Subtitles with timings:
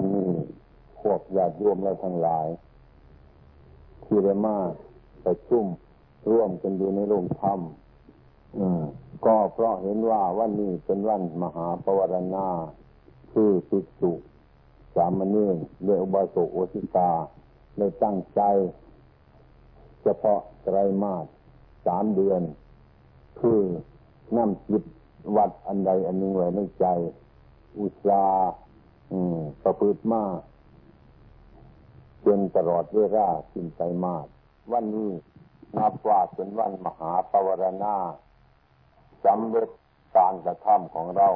[0.00, 0.32] วันนี้
[1.02, 2.46] พวกญาติโยมเราทั้งหลาย
[4.04, 4.56] ที่ได้มา
[5.24, 5.64] ประชุม
[6.30, 7.60] ร่วมกันอยู่ในโรงธรรม
[9.26, 12.48] ก็เพราะเห็นว่าวันนี้เป็นวันมหาปวารณา
[13.32, 14.12] คือสุสุ
[14.94, 17.10] สามเณรเรืออุบาสกโอสิกา
[17.78, 18.40] ในตั้งใจ
[20.02, 21.24] เฉพาะไตรมาส
[21.86, 22.42] สามเดือน
[23.40, 23.60] คือ
[24.36, 24.84] น้ำจิต
[25.36, 26.86] วัดอันใดอันหนึ่งไว้ในใจ
[27.80, 28.24] อุตสา
[29.62, 30.24] ประพฤติมา
[32.24, 34.26] จนตลอดเวลาสิ้นใจมาก
[34.72, 35.10] วันนี้
[35.76, 37.96] นับว่าเป็นวันมหาปวารณา
[39.24, 39.70] สำเร็จ
[40.16, 41.28] การกระทำของเรา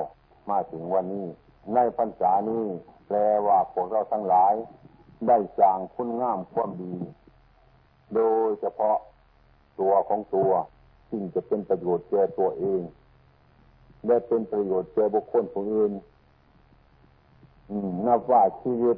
[0.50, 1.26] มาถึงวันนี้
[1.74, 2.64] ในพรรษานี้
[3.06, 4.54] แปลว่าพวกเราทั้งหลาย
[5.28, 6.94] ได้สร้างคุณงามความดี
[8.14, 8.98] โดยเฉพาะ
[9.80, 10.52] ตัวของตัว
[11.10, 12.82] ซึ่งจะเป็นประโยชน์แก่ตัวเอง
[14.06, 15.92] ได้เป็นประโยชน์แก่บุคคลผู้อื่น
[18.06, 18.96] นับว่าชีวิต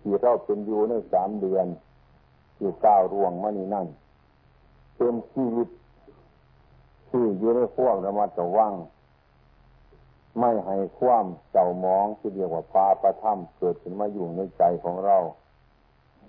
[0.00, 1.66] ที่เราเป็นอยู่ในสามเดือน
[2.56, 3.86] ที่ก้าวร่วงมานี่นั่น
[4.96, 5.68] เป็นชีวิต
[7.08, 8.72] ที่อยู่ในขั้วระมัดระวัง
[10.38, 15.16] ไม่ให้ความเจ้ามองที่เรียกว่าปาประทัมเกิดขึ้นมาอยู่ในใจของเรา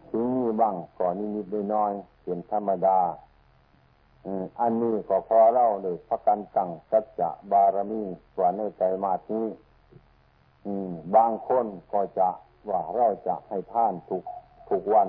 [0.09, 2.99] ถึงนี้บ้างก่อนนิดๆน้อยๆเป็นธรรมดา
[4.59, 8.01] อันนี้ก็พอเล่าเลยพระกันตั้งสัจจะบารมี
[8.35, 9.43] กว่าในใจมาที่
[11.15, 12.29] บางคนก็จะ
[12.69, 14.23] ว่าเราจะให้ท่านทุก
[14.69, 15.07] ทุกวัน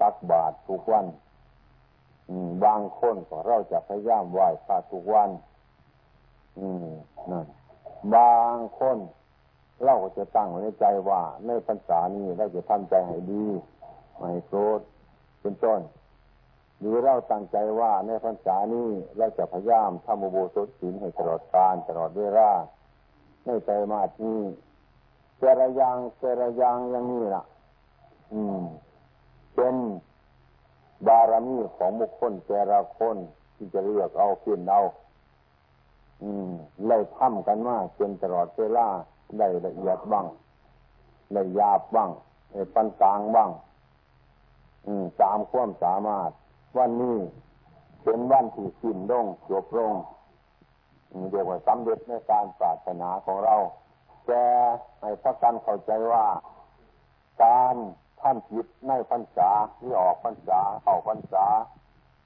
[0.00, 1.06] ตักบาตรทุกวัน
[2.64, 5.30] บางคนก็เราจะพยายามไหว้พระทุกวัน
[7.30, 7.46] นั่น
[8.14, 8.98] บางคน
[9.84, 13.46] เราก็จะตั้งไว้ในใจว่าในพรรษานี้เราจะทำใจให้ดี
[14.16, 14.80] ไม่โกรธ
[15.40, 15.80] เป็นต้น
[16.78, 22.50] หรือเราตั้งใจว่าในพรรษานี้เราจะพยายามทำอุโบสถศีลให้ตลอดกาลตลอดเวลา
[23.44, 24.36] ในใจมาที่
[25.38, 27.42] เจรยางเจรยางอย่างนี้ล่ะ
[28.32, 28.62] อืม
[29.54, 29.74] เป็น
[31.06, 33.16] บารมีของบุคคลแต่ละคน
[33.54, 34.80] ที่จะเลือกเอาเพียนเอา
[36.22, 36.50] อืม
[36.86, 38.86] เลยทำกันมาจนตลอดเวลา
[39.38, 40.26] ได้ละเอียดบ้าง
[41.32, 42.10] ได้ยาบบ้าง
[42.52, 43.50] ได้ปันกลางบ้าง
[44.86, 46.30] อืมตามความสามารถ
[46.76, 47.18] วันนี้
[48.04, 49.94] เป็นวันที่สิ้นลงจบลง
[51.30, 53.56] เรียกว่าสำเร็จในการปรารถนาของเรา
[54.26, 54.44] แต่
[55.00, 56.24] ให้พักกันเข้าใจว่า
[57.44, 57.74] การ
[58.20, 59.50] ท่านจิตในพรรษา
[59.80, 61.46] ที่ออกพรรษาเข้าพรรษา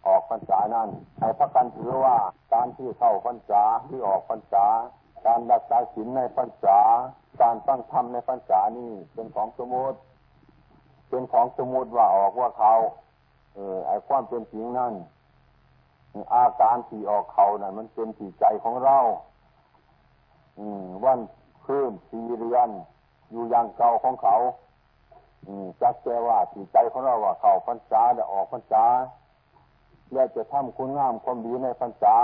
[0.06, 0.88] ออกพรรษานั้น
[1.20, 2.16] ให้พักกันถือว่า
[2.54, 4.66] การที่เข้าพรรษาที่ออกพรรษา
[5.26, 6.78] การรักษาศีลในพรรษา
[7.42, 9.98] การตั้งธรรมในพรรษานี่เป็นของสมุติ
[11.08, 12.74] เป็นของสมุติว่าออกว่าเขา
[13.54, 14.94] เออไอ้ความเป็นจริงนั่น
[16.34, 18.98] อาการที่ออกเขานั่นมันเป็นสีใจของเรา
[20.58, 21.20] อืมวัน
[21.64, 22.68] คืนสีเรือน
[23.30, 24.36] อยู่อย่างเก่าของเขา
[25.46, 28.84] อืมจักแกว่าสีใจของเราว่าเขาพรรษาจะออกพรรษา
[30.12, 32.16] แล้วจะทำคุณงามความดีในพรรษา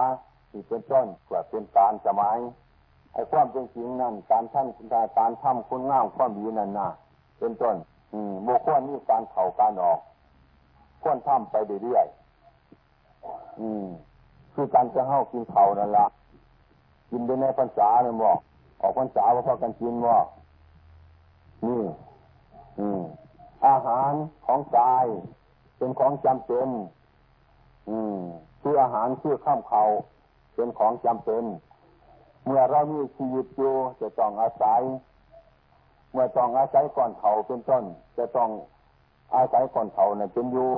[0.51, 2.39] ที่เป็นต้นเพื่อเป็นการสมัย
[3.13, 4.69] ไอ้ความเป็นจริงนั่นการท่าน
[5.19, 6.89] การทำคุณงามความดีนั่นน่ะ
[7.39, 7.77] เป็นต้น
[8.13, 9.99] อืมโมควรนี่การเข่าการออก
[11.03, 12.20] ควรทำไปเรื่อยๆ
[13.61, 13.87] อืม
[14.55, 16.07] คือการจะเขากินเผานั่นละ
[17.11, 18.39] กินไปในพรรษาเนี่ยบอก
[18.81, 20.19] ออกพรรษาว่าพอกันกินว่า
[21.67, 21.83] นี่
[22.79, 23.03] อืม
[23.67, 24.13] อาหาร
[24.47, 25.07] ของกาย
[25.79, 26.69] เป็นของจำเป็น
[27.91, 28.19] อืม
[28.63, 29.83] คืออาหารคือข้ามเขา
[30.55, 31.45] เป็นของจำเป็น
[32.45, 34.81] เมื่อเรามีชีวิตอยู่จะต้องอาศัย
[36.13, 37.85] เมื่อต้องอาศัยก่อนเขาเป็นต้น
[38.19, 38.51] จะต้อง
[39.35, 40.71] อาศัยก่อนเขาเนี่ยเป็นอยู่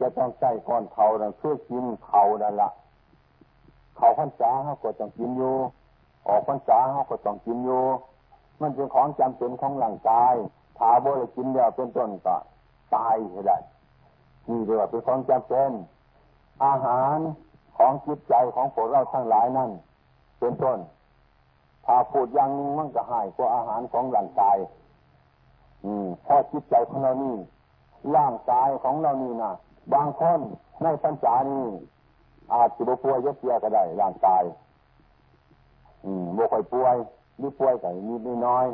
[0.00, 2.70] จะต้องใช้ก่อนเขาเนี่ยเพื่อกินเขานั่นละ
[3.96, 5.54] เขาพรรษาเขาก็ต้องกินอยู่
[6.28, 7.84] ออกพรรษาเขาก็ต้องกินอยู่
[8.60, 10.34] มันเป็นของจำเป็นของร่างกาย
[10.78, 12.36] ถ้าบ่ได้กินแล้วเป็นต้นก็
[12.94, 13.16] ตาย
[13.46, 13.58] ได้
[14.48, 15.70] นี่เรียกว่าเป็นของจำเป็น
[16.64, 17.16] อาหาร
[17.76, 19.70] ของจิตใจของพวกเราทั้งหลายนั่น
[20.38, 20.78] เป็นต้น
[21.86, 24.56] ถ้าพูดอย่างนึงมันก็หายกว่าอาหารของร่างกาย
[25.84, 27.36] อืมพอจิตใจของเรานี่
[28.16, 29.52] ร่างกายของเรานี่นะ
[29.94, 30.40] บางคน
[30.82, 31.66] ในปัญจานี่
[32.52, 34.42] อาจจะบป่วยเยอะเยะก็ได้ร่างกาย
[36.04, 36.96] อืมบ่ค่อยป่วย
[37.38, 38.66] หรือป่วยแต่นิดน้อย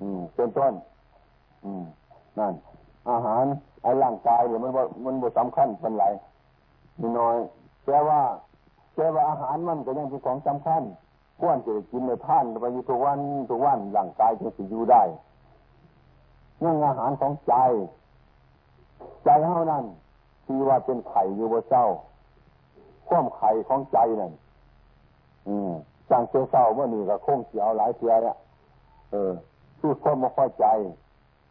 [0.00, 0.72] อืมเป็นต้น
[1.64, 1.84] อืม
[2.38, 2.54] นั่น
[3.10, 3.44] อาหาร
[3.82, 4.70] ไอ้ร่างกายเนี่ยมัน
[5.04, 6.06] มันบ่สำคัญเป็นไร
[7.00, 7.36] นิดน้อย
[7.86, 8.20] แต่ว่า
[8.94, 10.82] แต่ว่าอาหารมันก็ยังเป็นของสำคัญ
[11.40, 13.18] ควรจะกินในท่านไปอยู่ทุกวัน
[13.50, 15.02] ทุกวันร่างกายจึงจะอยู่ได้
[16.62, 17.54] เรื่องอาหารของใจ
[19.24, 19.84] ใจเท่านั้น
[20.44, 21.86] ที่ว่าเป็นไข่อยู่บนเจ้า
[23.08, 24.32] ข้อมไข่ของใจนั่น
[25.48, 25.72] อืม
[26.10, 28.36] จังเจ้าเศร้าเมื่อนี่ก็คงเสียวหลายเสียเนี่ย
[29.10, 29.32] เออ
[29.78, 30.66] คือความไม่พอใจ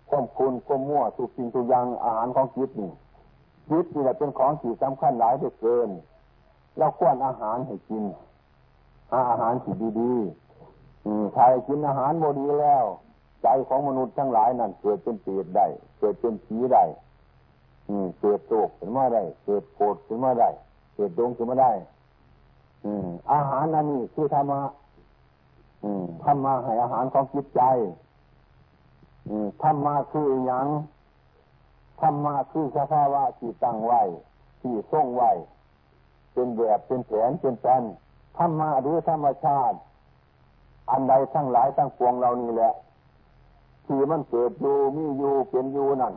[0.09, 2.91] ความคุณควมมั่วทุกสิ่งทุกอย่างอาหารของจิตนี่
[3.69, 5.89] จิตนี่แหละเป็นของที่สำคัญหลายเหลือเกิน
[6.77, 8.03] เราควรอาหารให้กิน
[9.11, 12.85] หาอาหารที่ดีๆอืมถ้ากินอาหารโมดีแล้ว
[13.43, 15.67] ใจของมนุษย์ทั้งหลายนั่นเกิดเป็นเปรตได้
[15.99, 16.83] เกิดเป็นผีได้
[17.89, 20.49] อืมเกิดโรคขึ้นมาได้ เกิดโกรธขึ้นมาได้
[20.95, 21.71] เกิดดวงขึ้นมาได้
[22.85, 24.61] อืม อาหารนั่นนี่คือธรรมะ
[26.23, 27.61] ธรรมะให้อาหารของจิตใจ
[29.63, 30.67] ธรรมะคืออย่าง
[32.01, 34.01] ธรรมะคือสภาวะที่ตั้งไว้
[34.61, 35.31] ที่ทรงไว้
[36.33, 37.83] เป็นแบบเป็นแผนเป็นแผน
[38.37, 39.77] ธรรมะหรือธรรมชาติ
[40.91, 42.73] อันใดทั้งหลายทั้งปวงเรานี่แหละ
[43.93, 46.13] ที่มันเกิดอยู่มีอยู่เป็นอยู่นั่น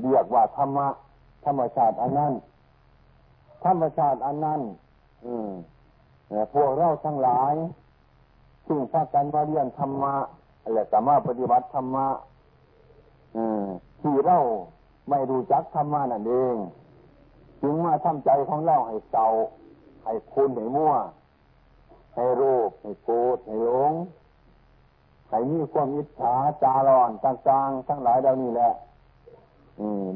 [0.00, 0.88] เรียกว่าธรรมะ
[1.44, 2.32] ธรรมชาติอันนั้น
[3.64, 4.60] ธรรมชาติอันนั้น
[6.54, 7.54] พวกเราทั้งหลาย
[8.66, 10.14] ซึ่งพากันมาเรียนธรรมะ
[10.72, 12.06] และสามารถปฏิบัติธรรมะ
[14.00, 14.38] ที่เรา
[15.10, 16.56] ไม่รู้จักธรรมะนั่นเอง
[17.62, 19.26] จึงมาทำใจของเราให้เศร้า
[20.04, 20.94] ให้คุณให้มั่ว
[22.14, 23.92] ให้รูปให้โกรธให้หลง
[25.28, 28.72] ให้มีความอิจฉาจารอนต่างๆ ทั้งหลายเหล่านี้แหละ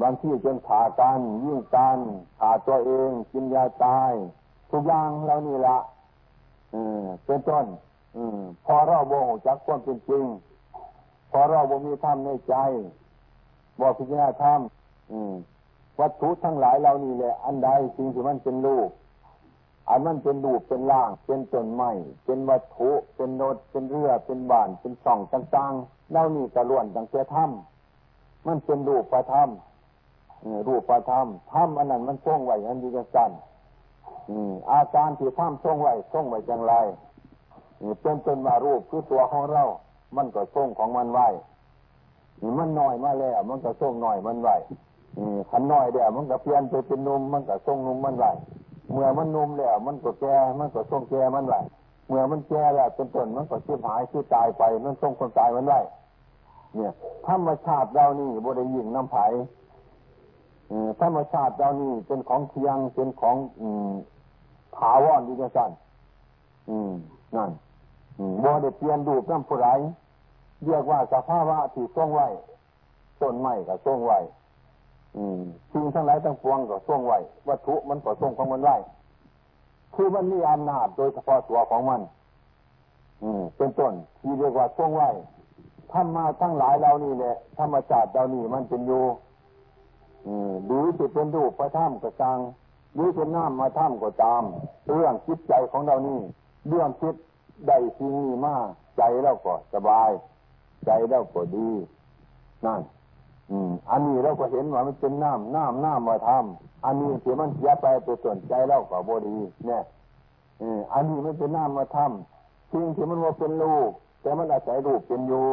[0.00, 1.98] บางที่จนขากันยิ่งกัน
[2.38, 4.12] ขาตัวเองกินยาตาย
[4.70, 5.78] ทุกอย่างเหล่านี้ละ
[7.24, 7.66] เป็นต้น
[8.64, 10.24] พอเราบ่งจักความเป็นจริง
[11.30, 12.54] พอเราบ่มีธรรมในใจ
[13.80, 14.60] บ่พิจารณาธรรม
[16.00, 18.90] วัตถุทั้งหลายเหล่านี้แหละ อันใดสิ่งที่มันเป็นรูป
[19.88, 21.90] อันมันเป็นรูปเป็นร่าง เป็นต้นไม้
[22.24, 27.50] เป็นวัตถุ เป็นโนดเป็นเรือเป็นบ้าน เป็นส่องต่างๆเหล่านี้กระล้วนตั้งแต่ธรรม
[28.46, 29.48] มันเป็นรูปประธรรม
[30.68, 33.30] รูปประธรรมธรรมอันนั้นมันทรงไว้อันดีกันสั้น
[34.70, 36.74] อาการที่ธรรมทรงไว้ทรงไว้อย่างไร
[38.00, 39.64] เป็นเป็นว่ารูปคือตัวของเรา
[40.16, 41.28] มันก็ทรงของมันไว้
[42.58, 44.56] มันน้อยมาแล้ว มันก็ทรงน้อยมันไว้
[45.50, 48.30] ขันน้อยเดียวมันก็เปลี่ยนไปเป็นนุ่มมันก็ทรงนุ่มมันไว้
[48.92, 51.60] เมื่อมันนุ่มแล้ว มันก็แก่มันก็ทรงแก่มันไว้
[52.08, 55.80] เมื่อมันแก่แล้วเป็นต้นมันก็ชีพหายชีพตายไป มันทรงคนตายมันไว้
[56.74, 56.92] เนี่ย
[57.26, 59.24] ธรรมชาติเรานี่บริยิงน้ำไผ่
[61.00, 63.36] ธรรมชาติเรานี่เป็นของเทียงเป็นของ
[64.76, 65.70] ถาวรดีจังสัน
[67.36, 67.50] นั่น
[68.42, 69.68] บ่ได้เปลี่ยนดูปน้ำผู้ไร
[70.64, 72.28] เรียกว่าสภาวะที่ทรงไว้
[73.20, 74.18] ต้นไม้ก็ทรงไว้
[75.72, 77.18] สิ่งทั้งหลายทั้งปวงก็ทรงไว้
[77.48, 78.76] วัตถุมันก็ทรงของมันไว้
[79.94, 82.00] คือมันมีอำนาจโดยเฉพาะตัวของมัน
[83.22, 85.10] อืม เป็นต้นที่เรียกว่าทรงไว้
[85.92, 89.04] ธรรมาทั้งหลายเรานี่แหละธรรมชาติเรานี่มันเป็นอยู่
[90.66, 92.38] หรือจะเป็นรูปพระถ้ำกระจัง
[92.94, 94.42] หรือเป็นน้ำมาถ้ำก็ตาม
[94.92, 96.20] เรื่องจิตใจของเรานี่
[96.68, 97.14] เรื่องคิด
[97.66, 98.66] ได้สิ่งนี้มาก
[98.96, 100.10] ใจเราก็สบาย
[100.86, 101.70] ใจเราก็ดี
[102.66, 102.80] นั่น
[103.90, 109.36] อันนี้เราก็เห็นว่ามันเป็นน้ำน้ำน้ำมาทำอันนี้เสียมันเสียไปตัวส่วนใจเราก็บดี
[109.66, 109.82] เนี่ย
[110.92, 113.90] อันนี้ไม่เป็นน้ำมาทำสิ่งที่มันว่าเป็นลูก
[114.22, 115.46] แต่มันอาศัยรูปเป็นอยู่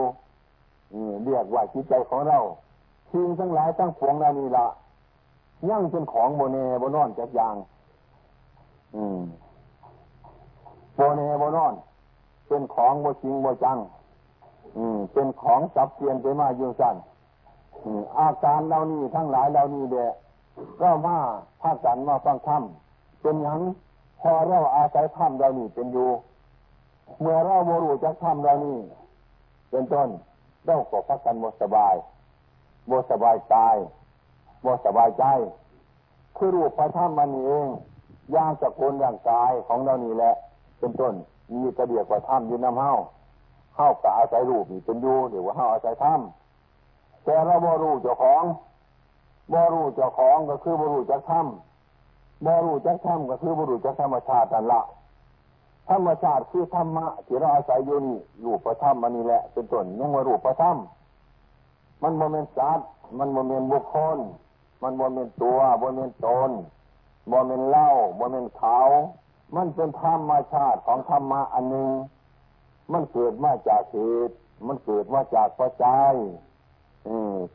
[1.23, 2.39] เรียกว่าจิตใจของเรา
[3.11, 4.67] สิ่งทั้งหลายทั้งปวงเรานี่ละ
[5.69, 7.55] ยั่งเป็นของโมเนโบนอนจากอย่าง
[8.95, 9.19] อืม
[10.95, 11.73] โบเนโบนอน
[12.47, 13.77] เป็นของโบจริงโบจัง
[14.77, 16.95] อืม เป็นของสับเปลี่ยนไปมาอยู่สั้น
[18.19, 20.13] อาการเรานี่ทั้งหลายเรานี่เดะ
[20.81, 21.17] ก็มา
[21.61, 22.63] ภาคกันมาฟังธรรม
[23.21, 23.59] เป็นยัง
[24.21, 26.09] พอเราอาศัยธรรมเรานี่เป็นอยู่
[27.19, 28.77] เมื่อเราโมรู้จากธรรมเรานี่
[29.69, 30.09] เป็นต้น
[30.65, 31.95] เราก็พักกันหมสบาย
[32.89, 33.77] บสบายกาย
[34.65, 35.25] บสบายใจ
[36.37, 37.67] คือรูปพระธรรมมันเอง
[38.35, 40.33] ย่างจากคนร่างกายของเรานี่แหละ
[40.79, 41.13] เป็นต้น
[41.53, 42.93] มีกระเดียกว่าธรรมยืนน้ำเห้า
[43.75, 46.19] เข้ากับอาศัยรูปนี่เป็นอยู่หรือว่าเ้าอาศัยธรรม
[47.23, 48.43] แต่เราบ่รู้เจ้าของ
[49.53, 51.47] บ่รู้เจ้าของก็คือบ่รู้จักธรรม
[52.45, 54.81] บ่รู้จักธรรมก็คือบ่รู้จักธรรมชาตินั่นละ
[55.89, 60.77] ธรรมชาติคือธรรมะที่เราอาศัยอยู่นี่รูปประธรรมมันนี่แหละ เป็นต้นยังว่ารูปประธรรม
[62.01, 64.17] มันโมเมนต์สัตว์มันโมเมนต์บุคคล
[64.81, 66.51] มันโมเมนต์ตัวโมเมนต์ตน
[67.29, 68.77] โมเมนต์เล่าโมเมนต์เขา
[69.55, 71.89] มันเป็นธรรมชาติของธรรมะอันหนึ่ง
[72.91, 73.97] มันเกิดมาจากเห
[74.27, 74.35] ตุ
[74.67, 76.13] มันเกิดมาจากปัจจัย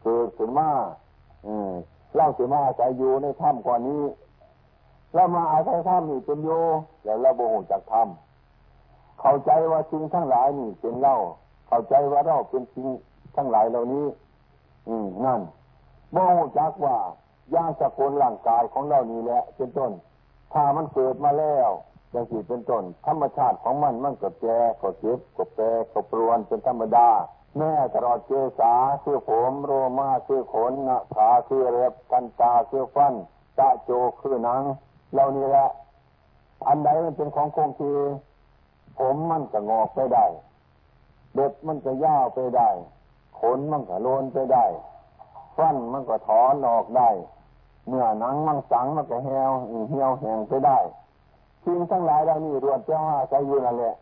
[0.02, 0.68] เกิดขึ้นมา
[2.14, 4.02] เล่าขึ้นมาอาศัยอยู่ในถ้ำก่อนนี้
[5.14, 6.50] เรามาอาศัยถ้ำนี่เป็นโย
[7.04, 11.16] แล้วเราโมโหจากถ้ำเข้าใจว่าสิ่งทั้งหลายนี่เป็นเล่า
[11.68, 12.88] เข้าใจว่าเราเป็นสิ่ง
[13.36, 14.06] ทั้งหลายเหล่านี้
[14.88, 15.40] อืมนั่น
[16.12, 16.16] โม
[16.58, 16.96] จักว่า
[17.54, 19.92] ยาสกุลร่างกายของเรานี้แหละเป็นต้น
[20.52, 21.70] ถ้ามันเกิดมาแล้ว
[22.10, 27.08] อย่างที่เป็นต้นธรรมชาติของมันมันก็แก่ก็เจ็บก็แปรก็ปรวนเป็นธรรมดา
[27.58, 28.30] แม่ตลอดเก
[28.60, 33.14] ษาคือผมโรมาคือขนนะขาคือเล็บกันตาคือฟัน
[33.58, 34.62] ตะโจคือหนัง
[35.12, 35.68] เหล่านี้แหละ
[36.68, 37.96] อันใดมันเป็นของคงที่
[38.98, 40.26] ผมมันก็งอกไปได้
[41.34, 42.70] เด็บมันก็ย่าวไปได้
[43.40, 44.64] ขนมันก็โลนไปได้
[45.56, 47.10] ฟันมันก็ถอนออกได้
[47.86, 49.50] เนื้อหนังมันสังมันก็เหี่ยว
[49.90, 50.78] เหี่ยวแห้งไปได้
[51.64, 53.94] สิ่งทั้งหลายเหล่านี้รวมเจ้าอาศัยอยู่นั่นแหละ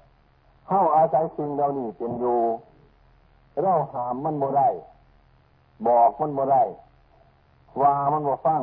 [0.67, 2.39] เข้าอาศัยสิ่งเหล่านี้เป็นอยู่
[3.61, 4.69] เราหามมันบ่ได้
[5.87, 6.63] บอกมันบ่ได้
[7.81, 8.63] ว่ามันบ่ฟัง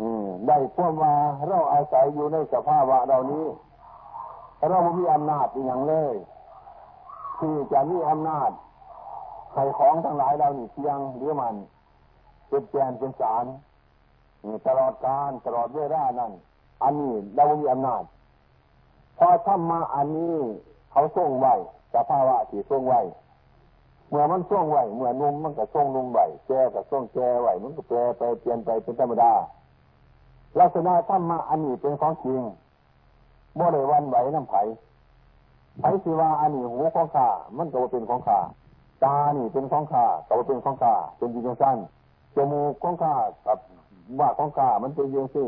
[0.00, 1.14] อืมได้พวกว่า
[1.48, 3.46] เราอาศัยอยู่ในสภาวะเหล่านี้
[4.68, 6.14] เราไม่มีอำนาจอย่างเลย
[7.38, 8.50] ที่จะมีอำนาจ
[9.52, 11.54] ใครของทั้งหลายเรานี่เพียงหรือมัน
[12.48, 13.44] เป็นแกนเป็นสาร
[14.66, 16.32] ตลอดการตลอดเวลานั้น
[16.82, 18.02] อันนี้เราไม่มีอำนาจ
[19.18, 20.36] พอทำมาอันนี้
[20.92, 21.54] เขาส่งไว้
[21.94, 23.00] สภาวะที่ส่งไว้
[24.08, 29.32] เมื่อมันส่งไหวเมื่อนุ่มมันก็ส่งนุ่มไหวแก่ก็ส่งแก่ไหวมันก็แปรไปเปลี่ยนไปเป็นธรรมดา
[30.60, 32.42] ลักษณะธรรมะอันนี้เป็นของจริง
[33.58, 34.62] บ่ได้วันไหวน้ำไผ่
[35.80, 38.38] ไผ่สิว่าอันนี้หูของข้ามันก็เป็นของข้า
[39.04, 41.78] ตานี่เป็นของข้าก็เป็นของข้าเป็นจริงสั้น
[42.36, 43.14] จมูกของข้า
[43.46, 43.58] กับ
[44.20, 45.44] ว่าของข้ามันเป็นยังสิ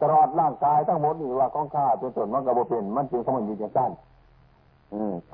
[0.00, 3.90] ตลอดร่างกายทั้งหมดนี่ว่าของข้าเป็นส่วนมันก็บ่เป็น มันเป็นของมันจริงสั้น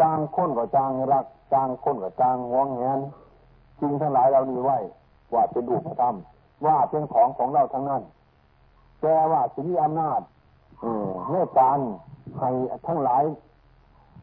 [0.01, 3.01] จางค้นก็จางรัก จ้างคนก็จางหวงแหน
[3.81, 4.79] จริงทั้งหลายเรานี่ไว้
[5.35, 6.15] ว่าเป็นรูปธรรม
[6.67, 8.03] ว่าเป็นของของเราทั้งนั้น
[9.01, 10.21] แต่ว่าสิมีอำนาจ
[11.31, 11.79] ในการ
[12.39, 12.49] ให้
[12.87, 13.25] ทั้งหลาย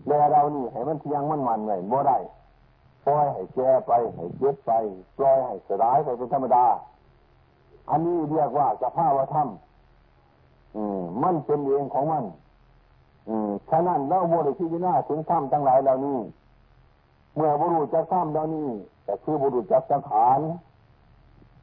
[0.07, 2.17] แลเรานี่ให้มันเที่ยงมันมันไงบ่ได้
[3.05, 4.71] ปล่อยให้แก่ไปให้เจ็บไป
[5.17, 6.65] ปล่อยให้สลายไปเป็นธรรมดา
[7.89, 9.47] อันนี้เรียกว่าสภาวธรรม
[11.23, 12.23] มันเป็นเองของมัน
[13.69, 16.17] ฉะนั้นเราโมได้พิจารณาถึงธรรมทั้งหลายเหล่านี้
[17.39, 18.69] เมื่อบุรุษจะธรรมเหล่านี้
[19.03, 20.39] แต่คือบุรุษจักสังขาร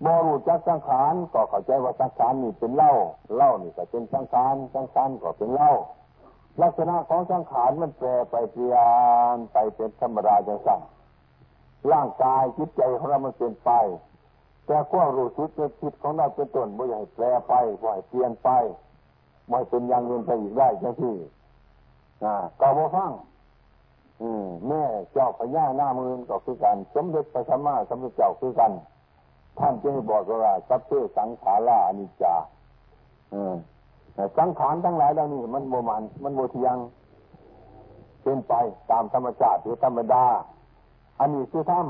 [0.04, 2.92] บรูจักสังขารก็เข้าใจว่าสังขารนี่เป็นเล่า
[3.36, 5.72] เล่านี่ก็เป็นสังขารสังขารก็เป็นเล่า
[6.62, 8.76] ลักษณะของสังขารมันแปรไปเปลี่ย
[9.34, 10.80] นไปเป็นธรรมดาจังสั่ง
[11.92, 13.70] ร่างกายจิตใจของเรามันเปลี่ยนไป
[14.66, 18.48] แต่ความรู้สึกในจิตของเราเป็นต้นไม่ใหญ่แปรไปไม่ให้เปลี่ยนไป
[19.48, 21.14] ไม่เป็นอย่างเงินไปอีกได้จังที่
[22.24, 23.12] อ่าก็บ่ฟัง
[24.68, 24.82] แม่
[25.12, 28.72] เจ้าพญาหน้ามือก็คือกัน สมเด็จพระสัมมาสัมพุทธเจ้าคือกัน
[29.58, 32.34] ท่านจึงบอกว่าสัพเพสังขาราอนิจจา
[34.38, 36.76] สังขารทั้งหลายเหล่านี้มันโมมันมันโมเทียง
[38.22, 38.54] เป็นไป
[38.90, 40.24] ตามธรรมชาติหรือธรรมดา
[41.20, 41.86] อันนี้คือธรรม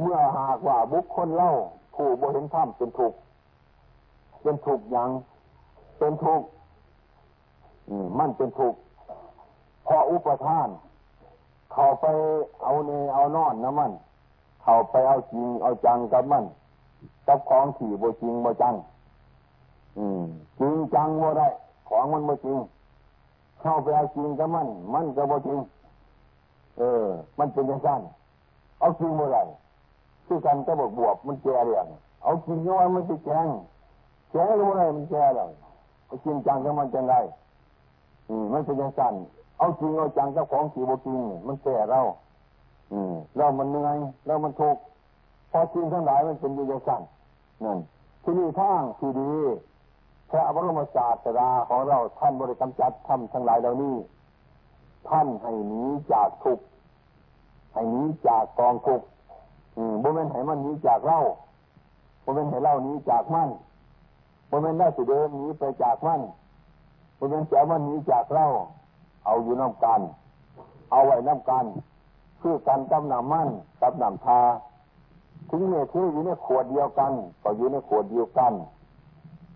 [0.00, 1.52] เมื่อหากว่าบุคคลเล่า
[1.94, 3.14] ผู้บ่เห็นธรรมเป็นถูก
[4.42, 5.10] เป็นถูกอย่าง
[5.98, 6.42] เป็นถูก
[8.18, 8.74] มันเป็นถูก
[9.86, 10.68] พออุปทาน
[11.74, 12.06] เขาไป
[12.62, 13.92] เอาเนเอานอนนะมัน
[14.62, 16.44] เขาไปเอาจริงเอาจังกับมัน
[17.26, 18.74] กับของขี่โบจริงโบจัง
[19.98, 20.22] อืม
[20.58, 21.48] จริงจังโบได้
[21.88, 22.58] ของมันโบจริง
[23.60, 25.58] เข้าไปเอาจริงกับมัน มันก็โบจริง
[26.78, 27.06] เออ
[27.38, 27.88] มันเป็นยังไง
[28.78, 29.42] เอาจริงโบได้
[30.26, 31.86] คือกันก็บอกบวบมันแก่เรื่อง
[32.22, 33.46] เอาจริงก็ว่ามันจะแจ้ง
[34.30, 35.48] แจ้งก็บ่ได้มันแก่แล้ว
[36.06, 37.14] เอาจริงจังกับมันจังไร
[38.28, 39.02] อืมมันเป็นยังไง
[39.64, 42.00] เอาจริงเอาจังกับของขี่บจริงมันแก่เรา
[42.92, 44.82] อืมเรามันเหนื่อยเรามันทุกข์
[45.50, 47.02] พอจริงทั้งหลายมันเป็นอยู่อย่างนั้น
[47.64, 47.78] นั่น
[48.22, 49.30] ที่นี่ทางที่ดี
[50.30, 53.96] พระบรมศาสดาของเราท่านบริกรรมจัดทำทั้งหลายเหล่านี้
[55.08, 56.64] ท่านให้หนีจากทุกข์
[57.74, 59.06] ให้หนีจากกองทุกข์
[60.02, 61.20] บ่เป็นให้มันหนีจากเล่า
[62.24, 63.48] บ่เป็นให้เล่าหนีจากมัน
[64.50, 66.20] บ่เป็นได้สิเดิมหนีไปจากมัน
[67.18, 68.48] บ่เป็นแก้มันหนีจากเล่า
[69.26, 70.00] เอาอยู่น้ำกัน
[70.90, 71.64] เอาไว้น้ำกัน
[72.40, 73.48] คือกันกับน้ำมั่น
[73.80, 74.40] กับนำทา
[75.50, 77.12] ถึงเมื่อคืออยู่ในขวดเดียวกัน
[77.42, 78.52] ก็อยู่ในขวดเดียวกัน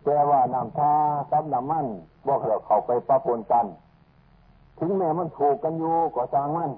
[0.05, 0.93] แต่ว่าน้ำทา
[1.31, 1.87] กับนำมั่น
[2.27, 3.67] บอกเราเข้าไปปะปนกัน
[4.79, 6.71] ถึงแม้มันถูกกันอยู่ก็จางมัน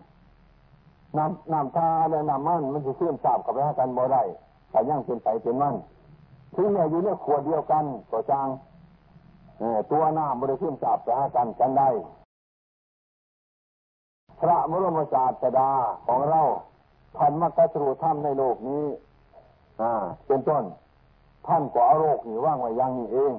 [1.17, 4.23] น้ำน้ำทาและน้ำมันมันจะเชื่อมสาบกับกันบ่ได้
[4.71, 5.75] แต่ยังเป็นไปเป็นมัน
[6.55, 8.49] ถึงแม้อยู่ในขวดเดียวกันก็จาง
[9.91, 11.89] ตัวน้ำบริเชื่อมสาบไปหากันกันได้
[14.41, 15.71] พระบรมศาสดา
[16.07, 16.43] ของเรา
[17.17, 18.85] ท่านมากระสรูถ้ำในโลกนี้
[20.27, 20.65] เป็นต้น
[21.47, 23.35] ท่านก็เอาโรคนี่ว่างไว้ยังนี่เอง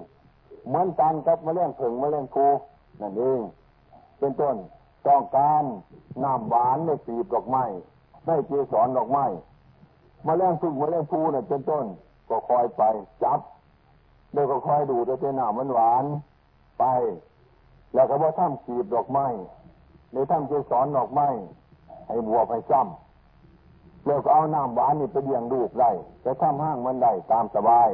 [0.67, 2.45] เหมือนกันกับมะเร็งผึ่งมะเร็งภู
[3.01, 3.39] นั่นเอง
[4.19, 4.55] เป็นต้น
[5.07, 5.63] ต้องการ
[6.23, 7.63] น้ำหวานในปีบดอกไม้
[8.25, 9.25] ในเกสรดอกไม้
[10.27, 11.85] มะเร็งผึ่งมะเร็งภูเนี่ยเป็นต้น
[12.29, 12.83] ก็คอยไป
[13.23, 13.39] จับ
[14.33, 16.05] เดี๋ยวก็คอยดูจะเป็นน้ำมันหวาน
[16.79, 16.83] ไป
[17.93, 19.27] แล้วก็ว่าท่ามขีบดอกไม้
[20.11, 21.27] ในท่ามเกสรดอกไม้
[22.07, 25.91] ให้บัวให้จ้ำเราก็เอาน้ำหวานนี่ไปเลี้ยงลูกได้
[26.23, 27.89] จะทำห้างมันได้ตามสบาย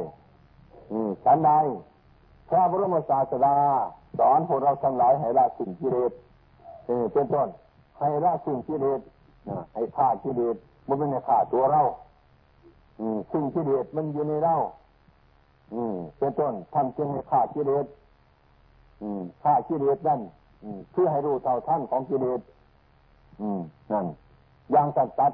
[0.92, 1.50] อืมฉันใด
[2.48, 3.56] พระบรมศาสดา
[4.18, 6.12] สอนพวกเราทั้งหลายให้ละสิ่งกิเลส
[6.86, 7.48] เออเป็นต้น
[7.98, 9.00] ให้ละสิ่งกิเลส
[9.74, 10.56] ให้ฆ่ากิเลส
[10.86, 11.80] มันไม่ได้ฆ่าตัวเรา
[13.00, 14.54] อืมสิ่งกิเลสมันอยู่ในเรา
[15.74, 17.86] อืมเป็นต้นทำจึงให้ฆ่ากิเลส
[19.02, 20.20] อืมฆ่ากิเลสนั่น
[20.92, 22.40] เพื่อให้รู้เท่าท่านของกิเลส
[23.92, 24.06] นั่น
[24.70, 25.32] อย่างตัดตัด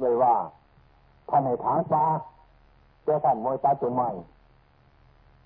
[0.00, 0.34] เลยว่า
[1.28, 2.04] ท่านให้ถางปลา
[3.04, 4.10] แต่ท่านมวยตาจนใหม่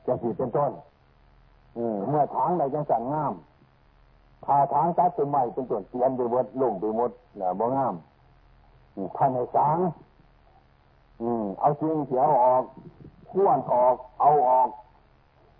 [0.06, 0.72] จะสีเป็นต้น
[2.08, 3.32] เมื่อถางในจังสันงงาม
[4.44, 7.94] พาถางตัดจนใหม่เป็นต้นเตียนไปหมดลงไปหมดนี่ยบ่งาม
[9.16, 9.78] ท่านให้สาง
[11.20, 12.64] อืมเอาจริงเสียวออก
[13.30, 14.68] ข้วนออก เอาออก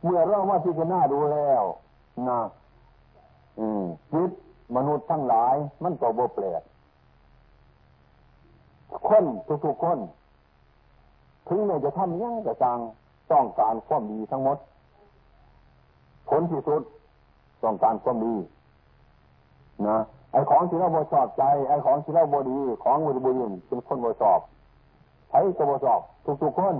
[0.02, 1.62] เมื่อเราว่าที่จะน่าดูแล้ว
[2.28, 2.40] นะ
[4.12, 4.30] จิต
[4.76, 6.62] มนุษย์ทั้งหลายมันก็บ่แปลก
[9.08, 9.24] คน
[9.64, 9.98] ทุกๆคน
[11.48, 12.78] ถึงแม้จะทำยังกระจัง
[13.32, 14.58] ต้องการความดีทั้งหมด
[16.28, 16.82] ผลที่สุด
[17.62, 18.36] ต้องการความดี
[19.88, 19.98] นะ
[20.32, 24.40] ไอ้ของที่เราบชอบใจ ไอ้ของที่เราบดี ของบริบูรณ์เป็นคนบชอบ
[25.28, 26.00] ใช้ก็บชอบ
[26.42, 26.76] ทุกๆคน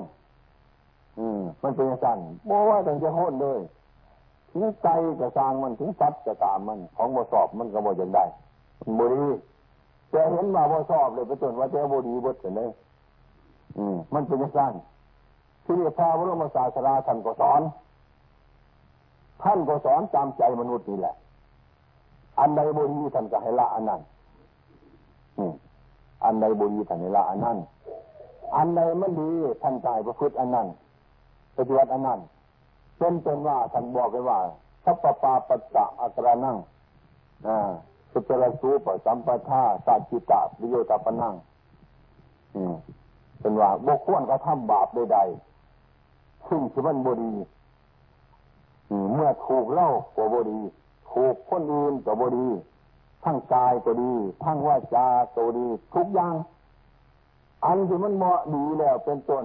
[1.19, 3.61] อืม มันเป็นอย่างนั้นโมว่าต้องจะโหดเลย
[4.53, 4.89] ถึงใจ
[5.21, 8.25] กระซางมันถึงสัตว์กระตามมัน ของบชอบมันก็บอย่างได้
[8.99, 9.25] บดี
[10.11, 12.71] แต่เห็นว่าบชอบเลยไปจนว่าแต่บดีบดเห็นเลย
[13.79, 14.73] อืมมันเป็นย่างนั้น
[15.65, 17.63] ที่นี่พระบรมศาสดาท่านก็สอน
[19.43, 21.15] ท่านก็สอนตามใจมนุษย์นี่แหละ
[22.41, 24.01] อันใดบุญท่านก็ให้ละอันนั้น
[26.25, 27.59] อันใดบุญท่านให้ละอันนั้น
[28.57, 29.31] อันใดมันดี
[29.63, 30.67] ท่านใจประพฤติอันนั้น
[31.57, 32.21] ปฏิบัติอันนั้น
[32.99, 34.41] เป็นเป็นว่าท่านบอกไว้ว่า
[34.85, 36.57] สัพพปาปัจจะอัตรานั่ง
[38.13, 41.35] สุจรสูปสัมปทาสัจจิตาวิโยตาปนั่ง
[43.41, 47.33] เป็นว่าบุคคลก็ทำบาปใดๆซึ่งคือมันบดี
[49.15, 50.59] เมื่อถูกเล่าก็บดี
[51.13, 52.47] ถูกคนอื่นก็บดี
[53.25, 54.13] ทั้งกายก็ดี
[54.45, 56.35] ทั้งว่าจาก็ดี ทุกอย่าง
[57.65, 59.45] อันที่มันเหมาะดีแล้วเป็นต้น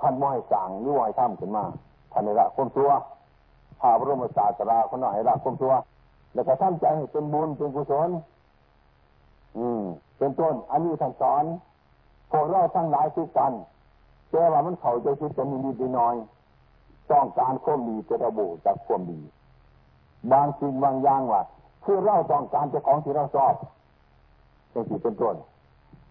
[0.00, 1.64] ท่านม่อยสั่งยุ่ยทำขึ้นมา
[2.12, 2.90] ท่านในละคนตัว
[3.80, 5.72] พาพระรมศาสดาคนหน่อยละคนตัว
[6.34, 8.10] แล้วก็ท่านใจให้เป็นบุญเป็นกุศล
[9.56, 9.82] อืม
[10.18, 11.44] เป็นต้น อันนี้ท่านสอน
[12.30, 13.52] พวกเราทั้งหลายทุกกัน
[14.30, 16.14] แต่ว่ามันเขาจะคิดจะมีดีน้อย
[17.10, 19.20] ต้องการควมดีจะระบุจากควมดี
[20.32, 21.42] บางสิ่งบางอย่างว่า
[21.84, 23.54] คือเราต้องการเจ้าของที่เราชอบ
[24.70, 25.36] เป็นที่เป็นต้น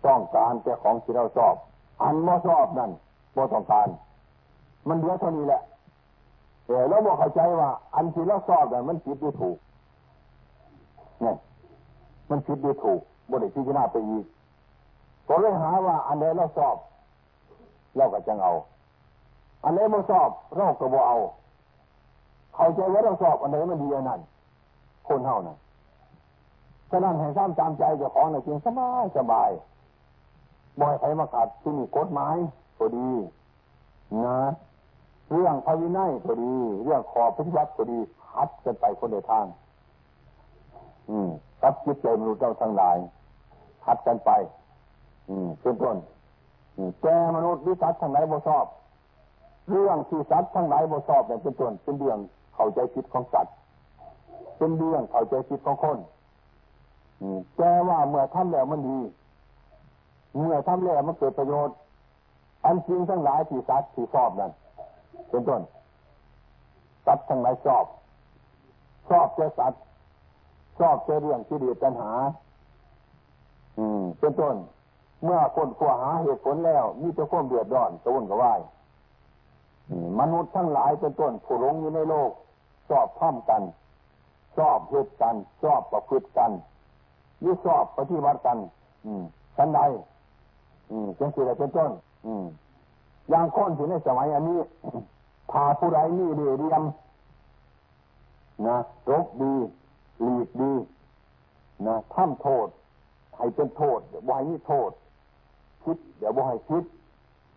[0.05, 1.55] ต้องการเจ้าของที่เราชอบ
[2.03, 2.91] อันไม่ชอบนั่น
[3.33, 3.87] ไม่ต้องการ
[4.87, 5.61] มันเดียวเท่านี้แหละ
[6.69, 9.57] แต่เราบอกเข้าใจว่า อันที่เราชอบนั่นมันผิดหรือถูก
[11.21, 11.35] เนี่ย
[12.29, 13.01] มันผิดหรือถูก
[13.31, 14.25] บริพิจารณาไปอีก
[15.27, 16.75] ก็เลยหาว่า อันไหนเราชอบ
[17.95, 18.53] เราก็จะเอา
[19.63, 21.17] อันไหนไม่ชอบเราก็บ่เอา
[22.55, 24.19] เข้าใจว่าเราชอบอันไหนมันดีอันนั้น
[25.07, 25.57] คนเท่านั้น
[26.91, 29.49] ฉะนั้นให้ซ้ำตามใจเจ้าของในจริงสบายสบาย
[30.79, 32.35] บ่อยใครมาขัดที่มีกฎหมาย
[32.79, 33.09] ก็ดี
[34.25, 34.39] นะ
[35.31, 37.99] เรื่องภาวินัยก็ดี เรื่องขอปฏิบัติก็ดี
[38.33, 39.45] ฮัดกันไปคนเดียวทาง
[41.09, 41.29] อืม
[41.63, 42.97] รับจิตใจมนุษย์เจ้าทั้งหลาย
[43.85, 44.31] ฮัดกันไป
[45.29, 45.97] อืมเป็นต้น
[47.01, 48.65] แกมนุษย์วิสัตทั้งหลายบ่ชอบ
[49.71, 52.17] เรื่องที่สัตว์ทั้งหลายบ่ชอบเนี่ยเป็นต้นเป็นเรื่อง
[52.55, 53.53] เข้าใจคิดของสัตว์
[54.57, 55.97] เป็นเรื่องเข้าใจคิดของคน
[57.57, 58.99] แกว่าเมื่อทำแล้วมันดี
[60.37, 61.75] เมื่อทำแล้วมันเกิดประโยชน์
[62.65, 64.51] อันจริงทั้งหลายที่สัตว์ที่ชอบนั่น
[65.29, 65.61] เป็นต้น
[67.05, 67.85] สัตว์ทั้งหลายชอบ
[69.09, 69.81] ชอบเจ้สัตว์
[70.79, 72.11] ชอบเจ้เรื่องที่ดีปัญหา
[73.77, 74.55] อืม เป็นต้น
[75.23, 78.59] เมื่อคนขวาหาเหตุผลแล้วมีแต่ความเดือดร้อนกระวนกระวาย
[80.19, 82.31] มนุษย์ทั้งหลายเป็นต้นผู้หลงอยู่ในโลก
[82.89, 83.61] ชอบท่อมกัน
[84.57, 86.51] ชอบเหตุกัน ชอบประพฤติกัน
[87.43, 88.57] ยิ่ชอบปฏิบัติกัน
[89.05, 89.23] อืม
[89.57, 89.79] ชั้นใด
[90.91, 91.91] อืมจังสิอะไรเป็นต้น
[92.25, 92.45] อืม
[93.29, 94.59] อย่างคนที่ในสมัยอันนี้
[95.51, 96.83] พาผู้ไรนี่เรียม
[98.67, 98.77] นะ
[99.11, 99.53] รบดี
[100.21, 100.73] หลีกดี
[101.85, 102.67] นะท่ำโทษ
[103.37, 104.91] ให้เป็นโทษเดี๋ยวบ่ให้นี่โทษ
[105.83, 106.83] คิดเดี๋ยวบ่ให้คิด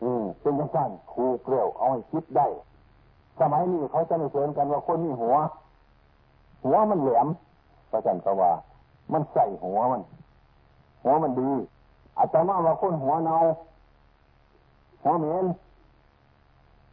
[0.02, 2.46] อืมเป็นยังสั้นครูเกลียวเอาให้คิดได้
[3.40, 5.34] สมัยนี้เขาจะไม่เสริมกันว่าคนมีหัว
[6.64, 7.28] หัวมันแหลม
[7.90, 8.52] พระจันทร์ก็ว่า
[9.12, 10.02] มันใส่หัวมัน
[11.02, 11.50] หัวมันดี
[12.16, 13.36] อาจจะมาว่าคนหัวเนา
[15.02, 15.46] หัวเหม็น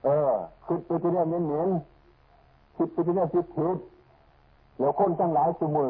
[0.04, 0.32] เออ
[0.68, 1.70] คิดไปที่นี่เหม็นเหม็น
[2.76, 3.78] คิดไปที่นี่คิดผิด
[4.80, 5.90] แล้วคนทั้งหลายสมือ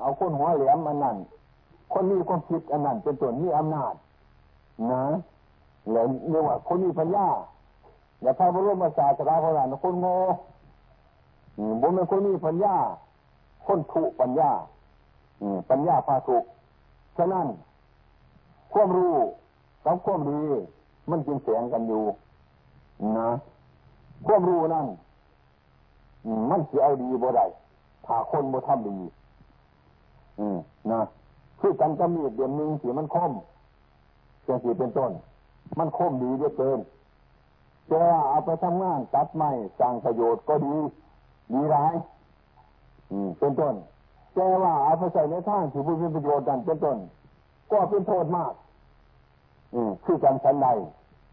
[0.00, 1.16] เอาคนหัวแหลมอันนั้น
[1.92, 3.94] คนนี้คนคิดอันนั้นเป็นตัวนี้อำนาจ
[4.90, 5.04] นะ
[5.90, 7.26] แล้วเรียกว่าคนมีปัญญา
[8.22, 10.14] อย่าพาบรมศาสดาพระราคนโง่
[11.80, 12.76] บุญเป็นคนมีปัญญา
[13.66, 14.50] คนถูกปัญญา
[15.70, 16.44] ปัญญาพาถูก
[17.16, 17.46] ฉะนั้น
[18.72, 19.14] ความรู้
[19.84, 20.40] กับความดี
[21.10, 22.02] มันจึงเสียงกันอยู่
[23.18, 23.28] นะ
[24.26, 24.86] ความรู้นั่น
[26.50, 27.46] มันจะเอาดีบ่ได้
[28.06, 28.96] ถ้าคนบ่ทำดี
[30.40, 30.56] อืม
[30.92, 31.00] นะ
[31.60, 33.32] คือกันกระมีดเดือนหนึ่งสีมันคม
[34.42, 35.12] เสียงสีเป็นต้น
[35.78, 36.80] มันคมดีเยอะเกิน
[37.90, 40.74] จะเอาไปทำงานตัดไม้สร้างประโยชน์ก็ดี
[41.52, 41.94] ดีร้าย
[43.10, 43.74] อืม เป็นต้น
[44.34, 46.98] แต่ว่าเอาไปใส่ในทางที่เป็นประโยชน์นั่นเป็นต้น
[47.70, 48.52] ก็เป็นโทษมาก
[49.74, 50.68] อืมคือการสันใด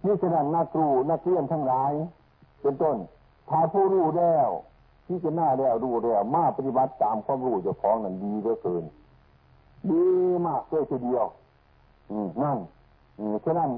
[0.05, 1.91] นี่ฉะนั้นนักครูนักเรียนทั้งหลาย
[2.61, 2.97] เป็นต้น
[3.49, 4.49] ถ้าผู้รู้แล้ว
[5.05, 8.83] ที่จะหน้าแล้วรู้แล้วมาปฏิบัติตามความรู้เจ้าของนั้นดีเหลือเกิน
[9.91, 10.03] ดี
[10.45, 11.25] มากเลยทีเดียว
[12.11, 12.57] อืมนั่น
[13.19, 13.69] อืมฉะนั้น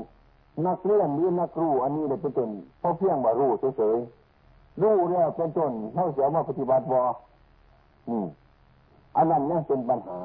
[0.67, 6.99] นักเรียนหรือนักรู้อันนี้เลยเป็นต้นเพราะเพียงว่ารู้เฉยๆรู้แล้วเป็นต้นเท่าเสียมาปฏิบัติบ่
[8.09, 8.25] อืม
[9.15, 10.19] อันนั้นยังเป็นปัญหา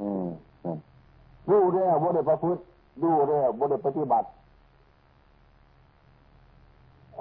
[0.00, 0.26] อืม
[1.50, 2.62] รู้แล้วบ่ได้ประพฤติ
[3.02, 4.26] รู้แล้วบ่ได้ปฏิบัติ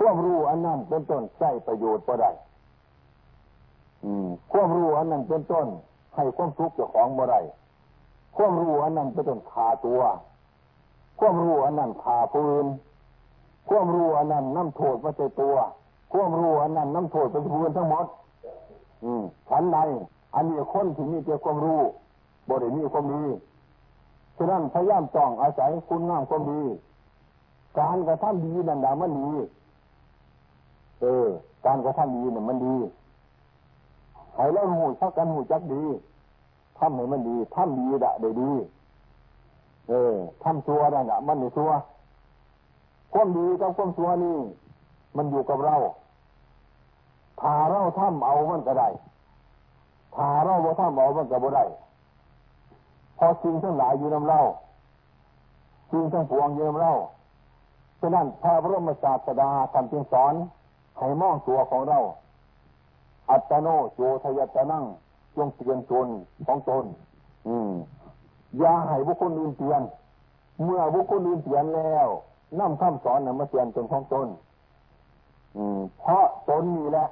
[0.03, 2.31] ความรู้อันนั้นเป็นต้นใช้ประโยชน์ก็ได้
[4.51, 5.67] ความรู้อันนั้นเป็นต้น
[6.15, 7.41] ให้ความทุกข์เจ้าของบ่ได้
[8.35, 10.01] ความรู้อันนั้นเป็นต้นขาตัว
[11.19, 12.65] ความรู้อันนั้นขาปืน
[13.69, 15.55] ความรู้อันนั้นน้ำโทษมาใส่ตัว
[16.13, 18.05] ความรู้อันนั้นน้ำโทษเป็นพื้นทั้งหมด
[19.03, 19.79] อืมฉันใด
[20.35, 21.81] อันนี้คนที่มีเจ้ความรู้
[22.47, 23.23] บ่ได้มีความดี
[24.37, 26.61] ฉะนั้นพยายามต้องอาศัยคุณงามความดี
[27.79, 29.29] การกระทำดีนั่นดามันดี
[31.03, 31.27] เออ
[31.65, 32.75] การกระทำดีเนี่ยมันดี
[34.35, 35.83] ให้เราหูชักกันหูจักดี
[36.77, 38.51] ทำให้มันดีทำดีดะได้ดี
[39.89, 41.71] เออทำชัวได้ดะมันไม่ชัว
[43.13, 44.37] ความดีกับความชัวนี่
[45.17, 45.75] มันอยู่กับเรา
[47.41, 48.89] ถ้าเราทำเอามันก็ได้
[50.15, 51.65] ถ้าเราบ่ทำเอามันก็บ่ได้
[53.17, 54.39] พอสิ่งทั้งหลายอยู่ในเรา
[55.91, 56.93] สิ่งทั้งปวงอยู่ในเรา
[57.99, 60.33] ฉะนั้นพระบรมศาสดาท่านจึงสอน
[61.03, 61.99] ให้มองตัวของเรา
[63.29, 64.83] อัตโนโจทยตนั่ง
[65.35, 66.07] จงเตือนตน
[66.47, 66.85] ของตน
[67.47, 67.71] อืม
[68.59, 69.81] อย่าให้บุคคลอื่นเตือน
[70.63, 72.07] เมื่อบุคคลอื่นเตือนแล้ว
[72.59, 74.27] นั่งคำสอนนะมาเตือนตนของตน
[75.57, 77.07] อืม เพราะตนนี่แหละ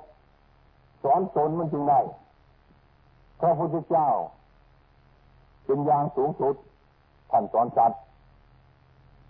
[1.03, 1.99] สอนตนมันจึงได้
[3.39, 4.07] พระพุทธเจ้า
[5.65, 6.55] เป็นอย่างสูงสุด
[7.31, 7.99] ท่านสอนสัตว์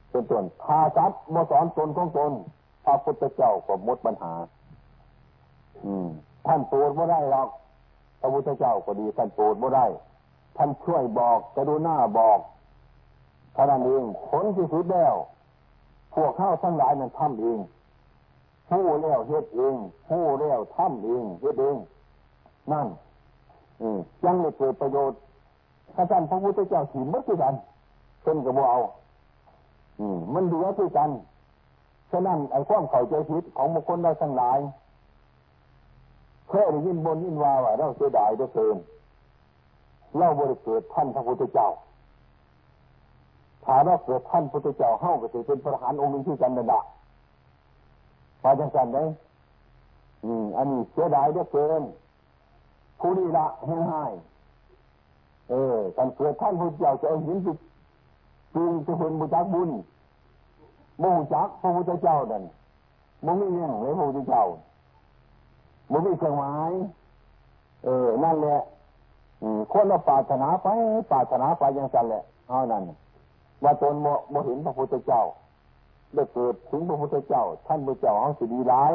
[0.10, 2.32] เป็นต้นพาสัตว์มาสอนตนของตน
[2.86, 4.34] พระพุทธเจ้าก็หมดปัญหา
[5.86, 6.08] อืม
[6.46, 7.50] ท่านโปรดไม่ได้หรอก
[8.20, 9.86] พระพุทธเจ้าก็ดีท่านโปรดไม่ได้
[10.58, 12.39] ท่านช่วยบอกกระดูหน้าบอก
[13.56, 15.15] ท่านั้นเองผลที่สุดแล้ว
[16.13, 17.60] พวกข้าวทั้งหลายนั้นทำเอง
[18.70, 19.76] ผู้แล้วเฮ็ดเอง
[20.08, 21.78] ผู้แล้วทำเองเฮ็ดเอง
[22.72, 22.88] นั่น
[23.82, 23.88] อื
[24.26, 25.20] ยังไม่เกิดประโยชน์
[25.96, 27.54] ถ้าท่านพระพุทธเจ้าถีมัดด้วยกัน
[28.22, 28.80] เช่นกับเอา
[30.00, 31.10] อืม มันเหลือด้วยกัน
[32.12, 34.60] ฉะนั้นไอ้ความเข้าใจผิดของบุคคลเราทั้งหลาย
[36.47, 38.78] เคยได้ยินบนยินว่าว่าเราเสียดายด้เกิน
[40.17, 41.69] เราบริเกิดท่านพระพุทธเจ้า
[43.65, 46.82] ถ้าเราเกิดท่านพุทธเจ้าเข้าก็จะเป็นพระหานองค์หนึ่งที่กันนั่นแหละ
[48.41, 49.04] พอจังสันได้
[50.24, 51.82] อืมอันนี้เสียดายด้เกิน
[53.00, 54.12] ผู้นี้ละแห้งหาย
[55.50, 57.52] เออการเกิดท่านพุทธเจ้าจะเอาหินจุ
[58.56, 59.69] จึงจะเป็นบุญจักบุญ
[61.02, 62.44] มูจักพระพุทธเจ้าดัน
[63.26, 64.44] มูมีเนี่ยเลยพระพุทธเจ้า
[65.92, 66.72] มูมีเครื่องหมาย
[67.84, 68.60] เออ นั่นแหละ
[69.72, 70.68] คนเราปาถนาไป
[71.12, 72.84] ปาถนาไปยังสันแหละเอานั่น
[73.64, 75.22] ว่าตนโมโมเห็นพระพุทธเจ้า
[76.14, 78.94] ได้เกิดถึงพระพุทธเจ้า ท่านพระเจ้าเขาสิดีร้าย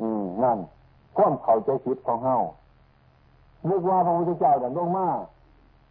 [0.00, 0.58] อืม นั่น
[1.16, 2.36] ความเข้าใจผิดของเฮา
[3.68, 5.06] นึกว่าพระพุทธเจ้าดินลงมา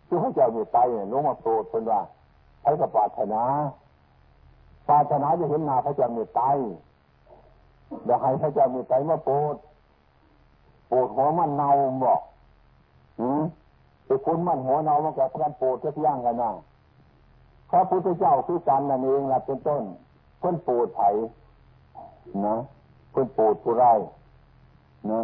[0.07, 2.01] คือพระเจ้ามีไตเนี่ยลงมาโปรดเป็นว่า
[2.61, 3.43] ใช้กับปาถนา
[4.89, 6.41] ปาถนาจะเห็นหน้าพระเจ้ามีไต
[8.05, 9.55] เดี๋ยวให้พระเจ้ามีไตมาโปรด
[10.87, 11.69] โปรดหัวมันเนา
[12.03, 12.21] บอก
[13.19, 13.41] อืม
[14.05, 16.51] ไปคุณมันหัวเนามันแกับการโปรดจะย่างกันนะ
[17.69, 19.83] พระพุทธเจ้าคือการนั่นเองล่ะเป็นต้น
[20.39, 21.09] เพื่นโปรดไผ่
[22.45, 22.55] นะ
[23.11, 23.93] เพื่นโปรดผู้ไร้
[25.11, 25.21] นะ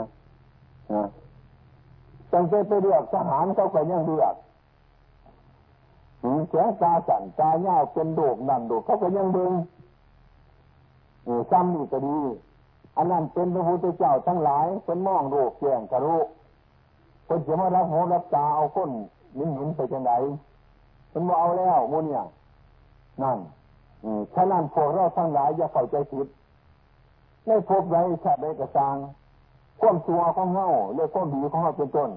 [0.93, 1.03] นะ
[2.31, 4.35] ตั้งใจไปเรียกทหารเขาก็ยังเรียก
[6.49, 9.53] เสียงตาสั่นตาเน่าเป็นโดกนั่นโดกเขาก็ยังเบิ่ง
[11.51, 12.17] ซ้ำนี่ก็ดี
[12.97, 16.21] อันนั้นเป็นพระพุทธเจ้าทั้งหลายเป็นมองโลกแจ้งกระรู้
[17.27, 18.89] คนจะมารับหูรับตาเอาคน
[19.39, 20.11] นิ่งหินไปจังไหน
[21.09, 22.23] เป็นมาเอาแล้วมูเนี่ย
[23.21, 23.37] นั่น
[24.33, 26.27] ฉะนั้นพวกเราทั้งหลายอย่าเข้าใจผิด
[27.45, 28.95] ในพบไรชาติใดกระซัง
[29.79, 32.09] ความชัวของเฮาเรื่องความดีของเฮาเป็นต้น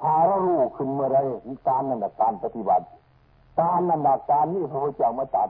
[0.00, 1.18] พาเรารู้ขึ้นเมื่อไร
[1.66, 2.84] การนั่นแหละการปฏิบัติ
[3.58, 5.48] การนั่นแหละการนี่พระพุทธเจ้ามาตัด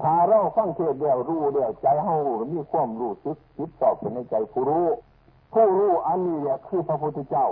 [0.00, 2.14] พาเราฟังเทศเดียวรู้เดียวใจเฮา
[2.52, 4.86] มีความรู้สึกคิดตอบเป็นในใจผู้รู้
[5.52, 7.46] ผู้รู้อันนี้เนี่ยคือพระพุทธเจ้า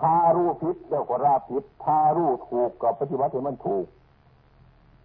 [0.00, 3.86] พารู้ผิดเดียวก็ราผิดพารู้ถูกกับปฏิบัติให้มันถูก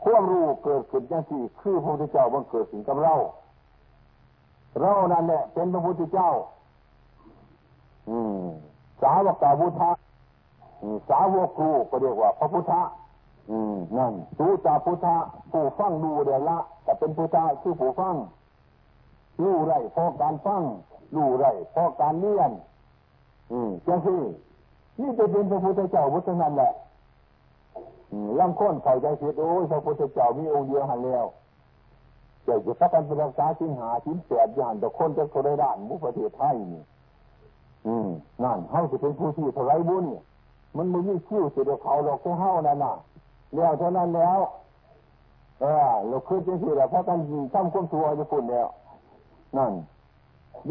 [0.03, 3.15] ความรู้เกิดขึ้นอย่างที่คือพระพุทธเจ้าบังเกิดสิ่งกับเรา
[4.81, 6.29] เรานั่นแหละเป็นพระพุทธเจ้า
[8.09, 8.45] อืม
[9.01, 9.91] สาวกาพุทธะ
[11.09, 12.81] สาวกครูก็เรียกว่า พระพุทธะ
[13.97, 15.17] นั่นสูตาพุทธะ
[15.51, 18.15] ผู้ฟังดูเดียวละแต่เป็นพุทธะคือผู้ฟัง
[19.43, 20.61] รู้ไรเพอการฟัง
[21.15, 22.51] รู้ไรเพอการเรียน
[23.51, 24.21] อืมจังที่
[24.99, 26.71] นี่จะเป็นพระพุทธเจ้าพุทธนันแหละ
[28.39, 31.25] ล่ำค้นเข้าใจผิดโอ้ยพระพุทธเจ้ามีองค์เดียวหันแล้ว
[32.43, 36.83] เจ้าจะพักกันเป็นรักษาชิ้นหาชิ้นแปดอย่างแต่คนจะโคได้ด้านมุประเทศไทยนี่
[37.87, 38.07] อืม
[38.43, 40.05] นั่นเฮาจะเป็นผู้ที่ถวายบุญ
[40.77, 42.93] มันมันมีคิ้วสิเดียวเขาหลอกแค่เฮานั่นน่ะ
[43.53, 44.39] แล้วเท่านั้นแล้ว
[45.59, 47.19] เออเราคืนจังสิแล้วพราะกัน
[47.53, 48.67] ทำความชั่วจะพุ่นแล้ว
[49.57, 49.73] นั่น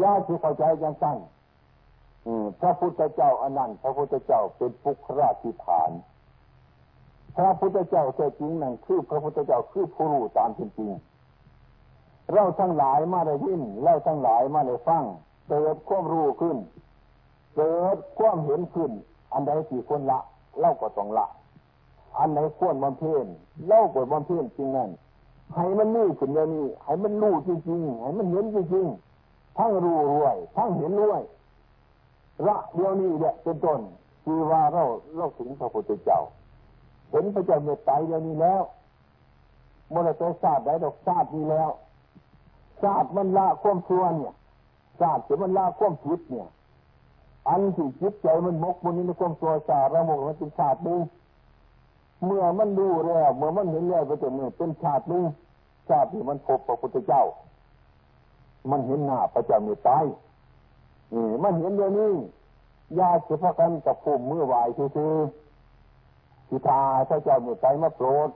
[0.01, 1.17] ญาติเข้าใจจังสั้น
[2.61, 5.91] พระพุทธเจ้าอนันต์พระพุทธเจ้าเป็นปุคราธิฐาน
[7.35, 10.91] พระพุทธเจ้าแท้จริงนั่นคือพระพุทธเจ้าคือผู้รู้ตามจริง
[12.33, 15.03] เราทั้งหลายมาได้ยินเราทั้งหลายมาได้ฟัง
[15.47, 16.57] เกิดความรู้ขึ้น
[17.55, 18.91] เกิดความเห็นขึ้น
[19.33, 20.19] อันใดสี่คนละ
[20.59, 21.25] เล่าก็ต้องละ
[22.17, 23.25] อันไหนควรบำเพ็ญ
[23.67, 24.89] เล่าก็บำเพ็ญจริงนั่น
[25.55, 31.21] ให้มันนี่ขึ้นเดี๋ยวนี้ให้มันรู้จริงๆให้มันเห็นจริงๆทั้งรู้รวย ทั้งเห็นรวย
[32.47, 33.79] ระเดี๋ยวนี้เนี่ยเป็นต้น
[34.23, 34.83] คือว่าเรา
[35.15, 36.21] เราถึงพระพุทธเจ้า
[37.11, 38.61] เห็นพระเจ้าเมตไตรเดี๋ยวนี้แล้ว
[39.93, 41.69] มรดกศาสตร์ได้ดอกศาสตร์นี้แล้ว
[42.81, 44.33] ศาสตร์มันละความชั่วเนี่ย
[44.99, 46.47] ศาสตร์จะมันละความผิดเนี่ย
[47.49, 50.99] อันที่จิตใจมันมกมันนี้ในความตัวศาสตร์ระมกมันเป็นศาสตร์นึง
[52.23, 55.23] เมื่อมันดูแล้วเมื่อมันเห็นแล้วก็จะเนี่ยเป็นศาตร์หนึ่ง
[55.89, 57.23] ศาตร์ที่มันพบพระพุทธเจ้า
[58.71, 59.89] มันเห็นหน้าพระเจ้าเมตไต
[61.13, 62.13] นี่มันเห็นอย่างนี้
[62.99, 65.13] ญาติเฉพาะกันกับภูมิมือไหวคือ
[66.49, 68.29] สิทาพระเจ้าเมตไตมาโปรด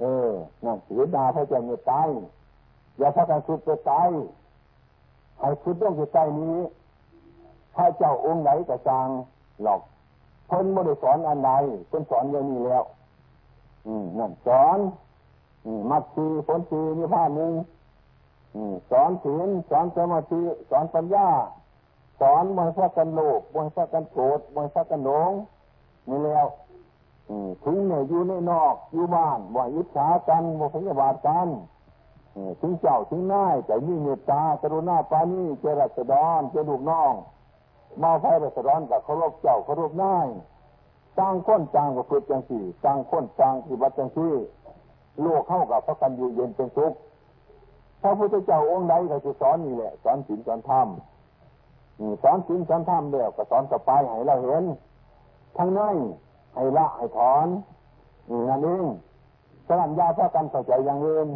[0.00, 0.30] เออ
[0.64, 1.92] นั่นเสียดาพระเจ้าเมตไต
[2.98, 4.10] อย่าพักกันสุดไปตาย
[5.38, 6.56] ให้สุดต้องจะใจนี้
[7.74, 9.08] พระเจ้าองค์ไหนกระจาง
[9.62, 9.80] หลอก
[10.52, 11.52] เพิ่นไม่ได้สอนอันใด
[11.88, 12.84] เพิ่นสอนอย่างนี้แล้ว
[13.86, 14.78] อืมนั่นสอน
[15.90, 17.52] มัดสีผลสีมีผ้าหนึ่ง
[18.90, 21.28] สอนศีลสอนสมาธิสอนปัญญา
[22.20, 25.32] สอนมวยพักกันโลภมวยพักกันโกรธมวยพักกันหลง
[26.08, 26.46] นี่แล้ว
[27.64, 31.48] ถึงเนี่ยอยู่ในนอกอยู่บ้านบ่อิจฉากันบ่พยาบาทกัน
[32.60, 37.12] ถึงเจ้าถึงนายแต่มีเมตตากรุณาปานีเจริญสดอนเจดุกน้อง
[38.02, 40.28] มาไฟรัสดอนกับเคารพเจ้าเคารพนาย
[41.18, 44.32] จ้างค้นจ้างกับฝึกจังสี่จ้างค้นจ้างที่บัตจังสี่
[45.20, 46.92] โลกเข้ากับพระกันอยู่เย็นเป็นสุข
[48.02, 50.88] พระพุทธเจ้าองค์ใดก็จะสอนนี่แหละสอนศีลสอนธรรม
[52.22, 54.64] สอนศีลสอนธรรมเดียวก็สอนต่อไปให้เราเห็น
[55.56, 55.96] ทั้งนั้น
[56.54, 57.46] ให้ละให้ถอน
[58.30, 58.84] นี่นั่นเอง
[59.66, 61.28] สลัญญาพระกันเข้าใจอย่างอื่น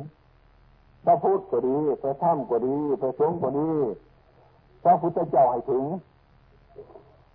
[1.05, 3.71] พระพุทธก็ดีพระธรรมก็ดีพระสงฆ์ก็ดี
[4.85, 5.85] พระพุทธเจ้าให้ถึง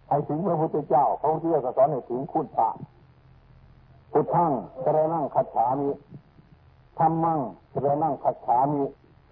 [0.09, 2.69] ให้ถึงพระพุทธเจ้าพระพุทธเจ้าสอนให้ถึงคุณพระ
[4.11, 4.51] พุทธัง
[4.85, 5.89] กระนั่งขัดฉามิ
[6.99, 7.39] ธรรมัง
[7.73, 8.81] กระนั่งขัดฉามิ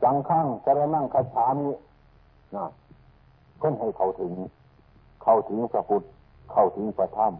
[0.04, 1.70] สังขังกระนั่งคาฉามิ
[2.56, 2.66] นะ
[3.62, 4.34] ก็ให้เขาถึง
[5.24, 6.04] เข้าถึงพระพุทธ
[6.52, 7.34] เข้าถึงพระธรรม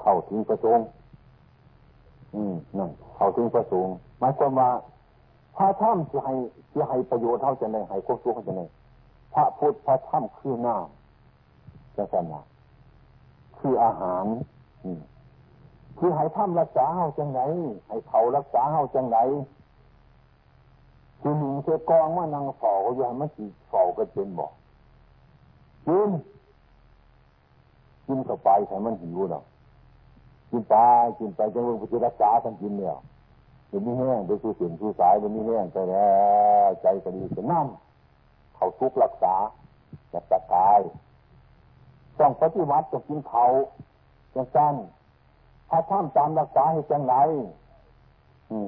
[0.00, 0.86] เข้าถึงพระสงฆ์
[2.34, 4.70] อืมนั่นเข้าถึงพระสงฆ์หมายความว่า
[5.56, 6.34] พระธรรมจะให้
[6.74, 8.62] จะให้ประโยชน์เท่าจะไหนให้ควบคุมเท่าจะไหน
[9.34, 11.03] พระพุทธพระธรรมคือน้ำ
[11.96, 12.42] จะสั่นละ
[13.58, 14.24] คืออาหาร
[15.98, 17.40] คือให้ธรรมรักษาเฮาจังไหน
[17.88, 19.18] ให้เขารักษาเฮาจังไหน
[21.20, 24.52] คือหนึ่งเทกองว่านังเฝ้าอย่างมันสีเฝ้าก็เป็นบอก
[25.86, 26.10] กิน
[28.06, 29.44] กินเข้าไปใส่มันหิวเนาะ
[30.50, 30.74] กินไป
[31.18, 32.96] กินไปจนมันจะรักษาทันกินเนี่ย
[33.68, 36.12] เดี๋ยวนี้แห้งเดี๋ยวสู้เสียงสู้สายเดี๋ยวนี้แห้งใจแล้
[36.68, 37.66] วใจก็ดีจะนั่ง
[38.54, 39.34] เขาทุกรักษา
[40.12, 40.80] จะตะกาย
[42.18, 43.44] ต้องปฏิวัติตกินเขา
[44.34, 44.74] จังสั้น
[45.70, 47.14] ถ้าท่ามตามรักษาให้จังไร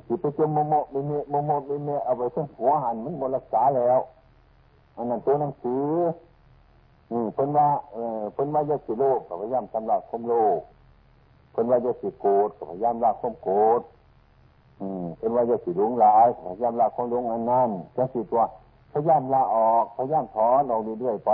[0.06, 3.98] สิไปจมโมโมไม่เมโมโมไม่เมเอาไปเส้นหัวหันมันบรักษาแล้ว
[4.96, 5.84] อันนั้นตัวหนังสือ
[7.10, 7.66] อืมเพิ่นว่า
[8.34, 10.60] เพิ่นว่าจะสิโลกกับพยายามทำลายคมโลก
[11.52, 13.82] เพิ่นว่าจะสิโกรธกับพยายามละคมโกรธ
[14.80, 18.42] อืมเป็นว่าจะสิหลงหลายพยายามละของหลงอันนั้นจะสิตัว
[18.92, 21.32] พยายามละออกพยายามถอนออกเรื่อยๆไป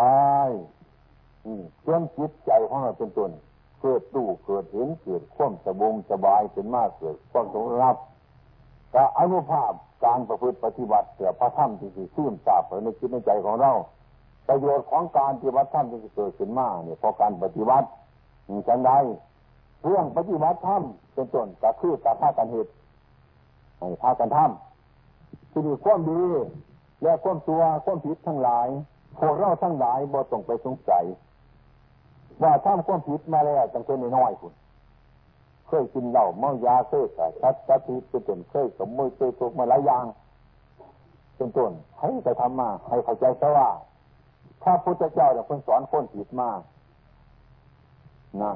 [1.87, 3.31] จนจิตใจของเราเป็นต้น
[3.81, 7.97] เกิดตู้เกิดเห็นเกิดข่มสบงสบายเป็นมากเกิดความสงรับ
[8.95, 9.73] ก็อนุภาพ
[10.05, 13.73] การประพฤติปฏิบัติเกิดพระธรรมที่สิซื่นสาบในจิตในใจของเรา
[14.49, 17.87] ประโยชน์ของการปฏิบัติธรรมที่เกิดขึ้นมาเนี่ยพอการปฏิบัติ
[18.51, 18.93] มีจังได
[19.85, 20.83] เรื่องปฏิบัติธรรม
[21.15, 22.71] เป็นต้นก็คือการพากันเหตุ
[23.79, 26.23] ให้พากันทำที่มีความดี
[27.03, 28.69] และความตัวความผิดทั้งหลาย
[29.19, 31.05] พวกเราทั้งหลายบ่ต้องไปสงสัย
[32.43, 34.53] ว่าทำความผิดมาแล้วจังเป็นน้อยคุณ
[35.67, 40.05] เคยกินเหล้าเมายาเคยใส่ชัดชัดทีเป็นต้นเคยสมมติเคยถูกมาหลายอย่าง
[41.37, 43.69] เป็นต้นให้ไปทำมา ให้เข้าใจซะว่า
[44.63, 46.61] ถ้าพุทธเจ้าเนี่ยคนสอนคนผิดมาก
[48.43, 48.53] นะ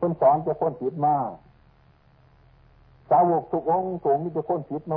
[0.00, 1.28] คนสอนจะคนผิดมาก
[3.10, 4.94] สาวกทุกองค์สูงนี่จะคนผิดหม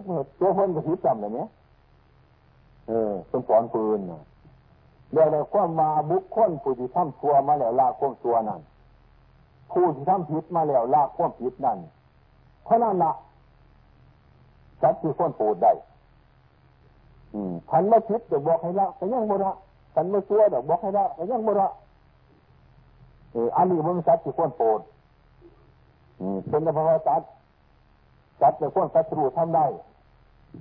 [0.00, 1.48] ดหมดตัวคนก็ผิดจำเลยเนี้ย
[2.88, 4.22] เออคนสอนปืนนะ
[5.12, 8.60] เดี๋ยวเราก็มาบุคคลผู้ที่ทำชั่วมาแล้วลาความชั่วนั่น
[9.72, 11.78] ผู้ที่ทำผิดมาแล้วลาความผิดนั่น
[12.64, 13.12] เพราะนั่นละ
[14.82, 15.72] สัตว์ที่คนปูดได้
[17.70, 19.52] ขันมาผิดจะบอกให้ละแต่ยังบ่ละ
[19.94, 21.68] ขันมาชั่วเดี๋ยวบอกให้ละแต่ยังบ่ละ
[23.32, 24.80] เอออันนี้มันสัตว์ที่คนปูด
[26.48, 27.28] เป็นพระพุทธสัตว์
[28.40, 29.66] สัตว์จะคนสัตรูทำได้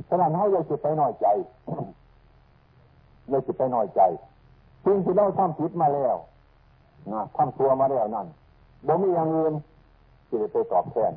[0.07, 1.27] ฉะนั้นเขาอยากจะไปหน่อยใจ
[3.29, 4.01] อยากจะไปหน่อยใจ
[4.85, 6.15] สิ่งที่เราทำผิดมาแล้ว
[7.13, 8.27] นะทำตัวมาแล้วนั่น
[8.87, 9.53] บ่มีอย่างอื่น
[10.27, 11.13] ที่จะไปตอบแทน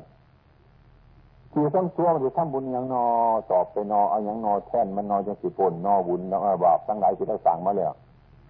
[1.51, 3.05] ที่ต้องตัวหรือทำบุญอย่างนอ
[3.51, 7.91] ตอบไปนอเอาอย่างนอแทนมันนอจังสิปนนอบุญนอบาปทั้งหลายที่เราสั่งมาแล้ว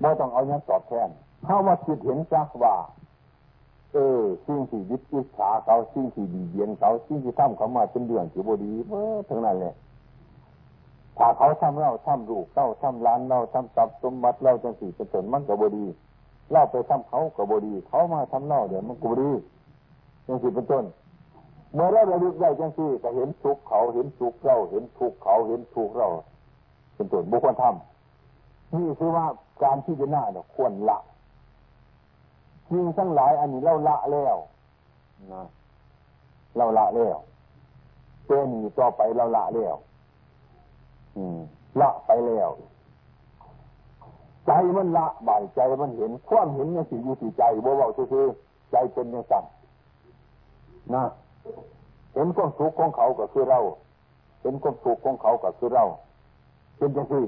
[0.02, 1.10] ไม่ต้องเอาอย่างตอบแทน
[1.46, 2.76] เข้ามาคิดเห็นจักว่า
[3.94, 9.74] เออสิ่งที่ยึดยึดขาเขาสิ่งที่ดีเยียนเขาสิ่งที่ทำเขามาเป็นเรื่องที่บดีเออทั้งนั้นเลย
[11.22, 15.86] ถ้าเขาทำเราทำลูกเราทำร้านเราทำทรัพย์สมบัติเราจังสี่เป็นต้นมันก็บดี
[16.52, 19.32] เล่าไปทำเขาก็บดี เขามาทำเล่าเดี๋ยวมันก็บดี
[20.28, 20.86] จังสี่เป็นต้น
[21.74, 26.08] เมื่อเราระลึกได้จังสี่ก็เห็นทุกเขาเห็นทุกเราเห็นทุกเขาเห็นทุกเรา
[26.96, 29.26] เป็นต้นบุคคลทำนี่คือว่า
[29.64, 30.98] การที่จะหน้าเนี่ยควรละ
[32.70, 34.36] สิ่งทั้งหลายอันนี้เราละแล้ว
[35.34, 35.44] นะ
[36.58, 37.18] เราละแล้ว
[38.28, 39.76] เป็นต่อไปเราละแล้ว
[41.82, 42.50] ละไปแล้ว
[44.46, 48.26] ใจมันละบ่ายใจมันเห็น ความเห็นเนี่ยสิอยู่ที่ใจบ่เบาคือ
[48.72, 49.44] ใจเป็นยังสั่น
[50.94, 51.04] นะ
[52.14, 53.60] เห็นความสุขของเขาก็คือเรา
[54.42, 55.84] เห็นความสุขของเขาก็คือเรา
[56.78, 57.26] เป็นจังซี่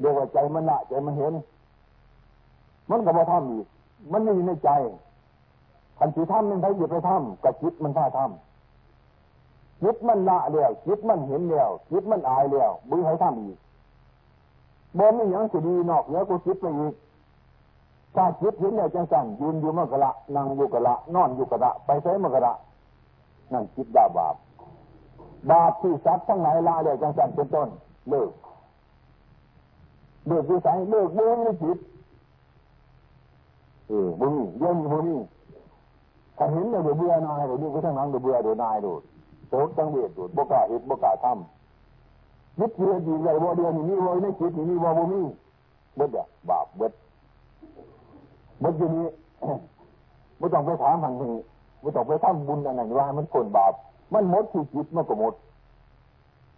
[0.00, 1.32] เรียกว่าใจมันละใจมันเห็น
[2.90, 3.66] มันก็บ่ทำอีก
[4.12, 4.70] มันไมีในใจ
[5.98, 8.45] ขันสีทำมันไปหยุดไปทำกับจิตมันท่าทำ
[9.82, 13.58] จิตมันละเดียวจิตมันเห็นเดียวจิตมันอายเดียวบุญให้ทำอีก
[14.98, 16.94] บนนี่ยังสิดีนอกเนี้กูคิดไปอีก
[18.14, 22.52] ถ้าคิดเห็นเนี่ยจังสั่นยืนอยู่มกระนั่งอยู่กระนอนอยู่กระไปใช้มกระ
[23.52, 24.34] นั่นคิดดาบาป
[25.50, 27.68] บาปที่สัตว์ทั้งหลายละเดียวจังสั่นเป็นต้น
[28.08, 28.30] เลิก
[30.26, 31.78] เลิกวิสัยเลิกบื่อไม่จิต
[33.88, 35.06] เออบุญเยี่ยมบุญ
[36.36, 38.92] ถ้าเห็นเดี๋ยวเบื่อนายเดี๋ยวนี้ก็ทั้งนั้นเดี๋ยวเบื่อเดี๋ยวนายดู
[39.50, 45.20] โตตั้งเวทดูบกาเห็ดบกาทำยึดเดียดีใหญ่บ่เดียวนี่มีบ่ในจิตนี่มีบ่บ่มี
[45.96, 46.92] เบิดเดียบาปเบิด
[48.60, 49.08] เบิดอยู่นี้
[50.38, 51.34] ไม่ต้องไปถามทางนี้
[51.80, 53.72] ไม่ต้องไปทำบุญอะไรว่ามันคนบาป
[54.12, 55.34] มันหมดที่จิตมันก็หมด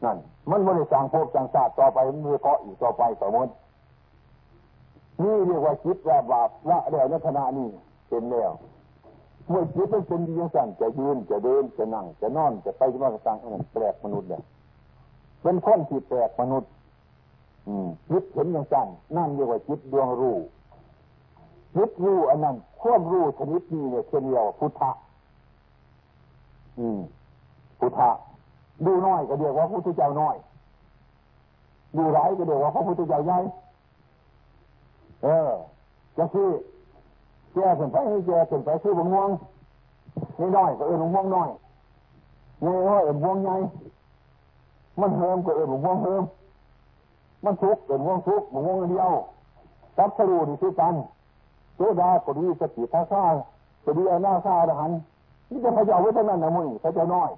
[0.05, 0.17] นั่น
[0.51, 3.49] มันไม่ได้สั่งพวกสั่งศาสตร์ต่อไปมันมีเกาะอีกต่อไปต่อมด
[5.23, 7.69] นี่เรียกว่าจิตว่าบาปละแล้วในขณะนี้
[8.09, 8.51] เป็นแล้ว
[9.49, 14.43] เมื่อจิตมันเป็นยังสั่นจะยืนจะเดินจะนั่งจะนอนจะไปจะมากระตังอันแปลกมนุษย์เนี่ย
[15.43, 16.71] เป็นคนที่แปลกมนุษย์
[17.69, 20.37] อืมจิตเห็นอยังสั่นนั่นเรียกว่าจิตดวงรู้
[21.77, 24.91] จิตรู้อันนั้นควบรู้ชนิดนี้เนี่ยเช่นเดียวพุทธะ
[26.79, 26.99] อืม
[27.79, 28.11] พุทธะ
[28.85, 30.37] ดูน้อยก็เดียวว่าพุทธเจ้าน้อย
[31.97, 33.39] ดูร้ายก็เดียวว่าพระพุทธเจ้าใหญ่
[35.25, 35.51] เออ
[36.17, 36.49] จะคือ
[37.59, 39.31] แก่ขึ้นไปให้แก่ขึ้นไปคือบงวง
[40.57, 41.49] น้อยก็เออบงวงน้อย
[42.63, 43.55] ใหญ่ก็เออบงวงใหญ่
[45.01, 46.23] มันเฮิมก็เออบงวงเฮิม
[47.45, 49.13] มันทุกข์เออบงวงทุกข์บงวงเดียว
[49.97, 50.95] ตับสรูนี่คือกัน
[51.77, 53.23] โซดาก็ดีสติท่าซ่า
[53.85, 54.93] ก็ดีอาณาซ่าอรหัน
[55.51, 57.31] นี่จะพระเจ้าไว้เท่านั้นนะมึงพระเจ้าน้อย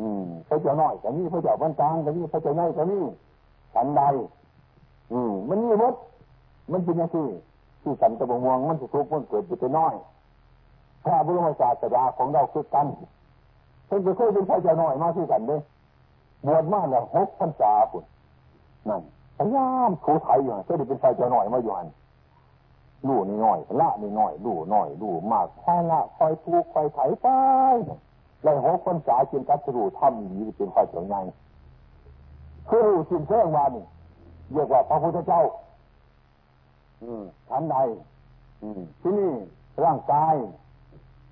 [0.00, 3.02] อืมพระเจ้าน้อยแต่นี่พระเจ้าบรรจางแต่นี่พระเจ้าใหญ่แต่นี่
[3.74, 4.02] สันใด
[5.12, 5.94] อืมมันมีหมด
[6.72, 7.26] มันเป็นอย่างที่
[7.82, 9.94] ที่สันตะบงวงมันสุทุกมันเกิดเป็นน้อย
[11.04, 12.86] พระบรมศาสดาของเราคือกัน
[13.90, 15.56] พิ่นจะเคยเป็นชายเจ้าน้อยมาที่กันเด้
[16.46, 18.04] บวชมาแล้วหกพรรษาปุ่น
[18.88, 19.02] นั่น
[19.38, 21.88] พยายามถูไถอยู่เคยได้เป็นชายเจ้าน้อยมาอยู่หัน
[23.06, 27.26] ลู่นี่น้อยละนี่น้อยลู่น้อยลู่มากค่อยละค่อยทูค่อยไถไป
[28.42, 31.20] เลยหกพรรษาจนกัตรูทำดีเป็นชายเจ้าใหญ่
[32.70, 33.84] คือสิ่งเชื่องวานี่
[34.52, 35.42] เรียกว่าพระพุทธเจ้า
[37.02, 37.76] อืมทันใด
[39.00, 39.32] ที่นี่
[39.84, 40.34] ร่างกาย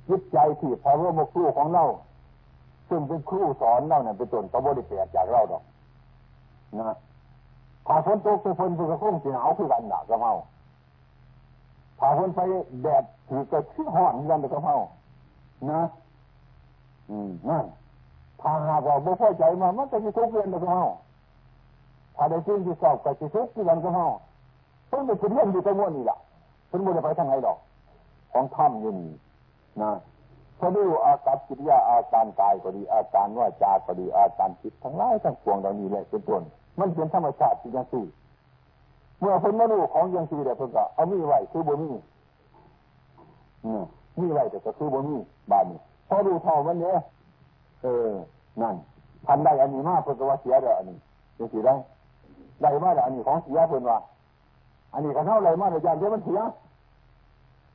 [0.09, 1.85] จิตใจที่พระร่วมครูของเรา
[2.89, 5.62] ซึ่งเป็นครูสอนเราเนี่ยเป็นต้นก็บริเปลจากเราดอก
[6.81, 6.97] นะ
[7.87, 10.33] ถ้าฝนตกไปฝนเพื่อคงสิหนาวคือกันหนักกระเมา
[11.99, 12.41] ถ้าฝนไป
[12.83, 14.75] แดดถือก็ชื้อห่อนกันกระเมา
[15.71, 15.83] นะ
[17.11, 17.64] อืมนั่น
[18.41, 20.81] ถ้าหากว่าบ่พอใจมามันจะมีทุกข์เรียนกระเมา
[22.16, 24.07] ถ้าได้สิ่งที่สอบก็จะทุกข์กันกระเมา
[24.89, 26.18] เพิ่งไปขึ้นเรื่องอยู่ตรงนี้นี่แหละ
[26.68, 27.59] เพิ่งไม่ได้ไปทางไหนดอก
[28.32, 29.11] ของถ้ำอยู่นี่
[29.82, 29.91] นะ
[30.59, 36.43] พอดูอาการกิริยาอาการกายก็ดี อาการว่าจาก็ดีอาการจิตทั้งหลายทั้งปวงเหล่านี้แหละเป็นต้น
[36.78, 38.07] มันเป็นธรรมชาติที่ยังสี่
[39.20, 41.91] เมื่อคนมาดูของยังสี่แต่เพิ่นก็เอามีไว้คือบ่มี
[44.20, 45.16] มีไว้แต่ก็คือบ่มี
[45.51, 45.78] บานนี้
[46.09, 46.97] พอดูเท่ามันเนี้ย
[47.82, 48.11] เออ
[48.62, 48.76] นั่น
[49.26, 50.99] ทันได้อันนี้มากเพิ่นก็ว่าเสียเด้ออันนี้
[51.39, 51.74] ยังสี่ได้
[52.62, 53.99] ได้มาแต่อันนี้ของเสียเพิ่นว่า
[54.93, 56.41] อันนี้ก็เท่าไรมาแต่ยานเดียวมันเสีย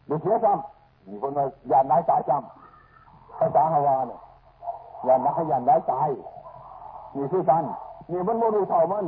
[0.05, 4.19] เดี๋ยวเสียจำมีคนมายานได้ตายจำภาษาฮาวาเนี่ย
[5.07, 6.09] ยันนะยันได้ตาย
[7.15, 7.63] มีชื่อกัน
[8.11, 9.05] นี่มันโมดูเท่ามัน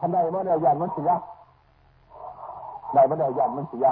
[0.00, 1.10] ทันใดมันเดียวยันมันเสีย
[2.92, 3.86] ได้มันเดียวยันมันเสีย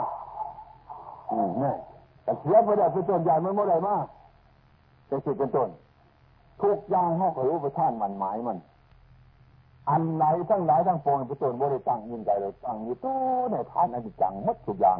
[1.31, 1.77] อืมเนี่ย
[2.25, 4.05] แต่เสียไปได้เป็นต้นยันมันโมได้มาก
[5.11, 5.69] จะคิดเป็นต้น
[6.63, 8.59] ทุกอย่างห้องขรู้ประท่านมันหมายมัน
[9.91, 13.19] อันไหนทั้งหลายทั้งปวงเป็นต้นบริตั้งยินใจเลยตั้งอยู่ตัว
[13.51, 14.99] ในฐานอนิจจังมัดทุกอย่าง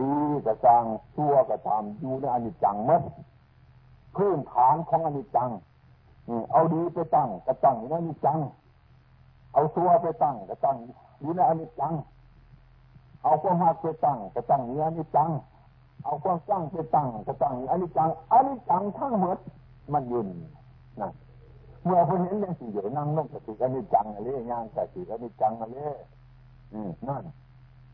[0.00, 0.12] ดี
[0.46, 3.02] กระจังชั่วกระทำอยู่ในอนิจจังมัด
[4.16, 5.50] พื้นฐานของอนิจจัง
[6.52, 8.38] เอาดีไปตั้งกระตั้งอยู่ในอนิจจัง
[9.54, 10.76] เอาตัวไปตั้งกระตั้ง
[11.20, 11.92] อยู่ในอนิจจัง
[13.22, 15.30] เอาความหักไปตั้งกระตั้งอยู่ในอนิจจัง
[16.04, 19.38] เอาความตั้งไปตั้งกระตั้งอยู่อนิจจังอนิจจังทั้งหมด
[19.92, 20.26] มันยืน
[21.00, 21.10] นะ
[21.84, 25.78] เมื่อคนเห็นย่างสี่เดี๋ยวนั่งลงกระติกอนิจจังอะไรย่างกระติกอนิจจังอะไร
[26.72, 27.24] อืมนั่น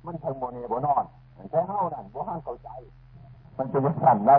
[0.05, 1.05] มันทางโมเนบนอน
[1.51, 2.71] ใช้เฮ้านั่นบ่ห้างเข้าใจ
[3.59, 4.39] มันจะมาสั่นได้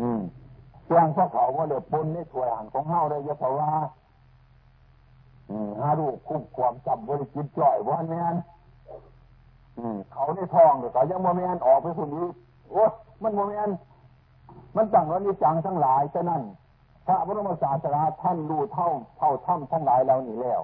[0.00, 0.20] อืม
[0.84, 3.70] เสียงพระเขาว่าเดือปนในถวยหันของเฮาได้เยะเพราะว่า
[5.80, 8.34] ฮารูคุ้มความจำบริจิตจ่อยวันแมน
[10.12, 12.26] เขาในทองเดี๋ยวเขายังโมเมนออกไปคนนี้
[12.70, 12.82] โอ้
[13.22, 13.68] มันโมเมน
[14.76, 16.42] มันตั้งวันนี้จังทั้งหลายฉะนั้น
[17.06, 18.88] พระบรมศาสดาท่านรู้เท่า
[19.18, 20.60] เท่าถ้ำทั้งหลายแล้วนี่แล้ว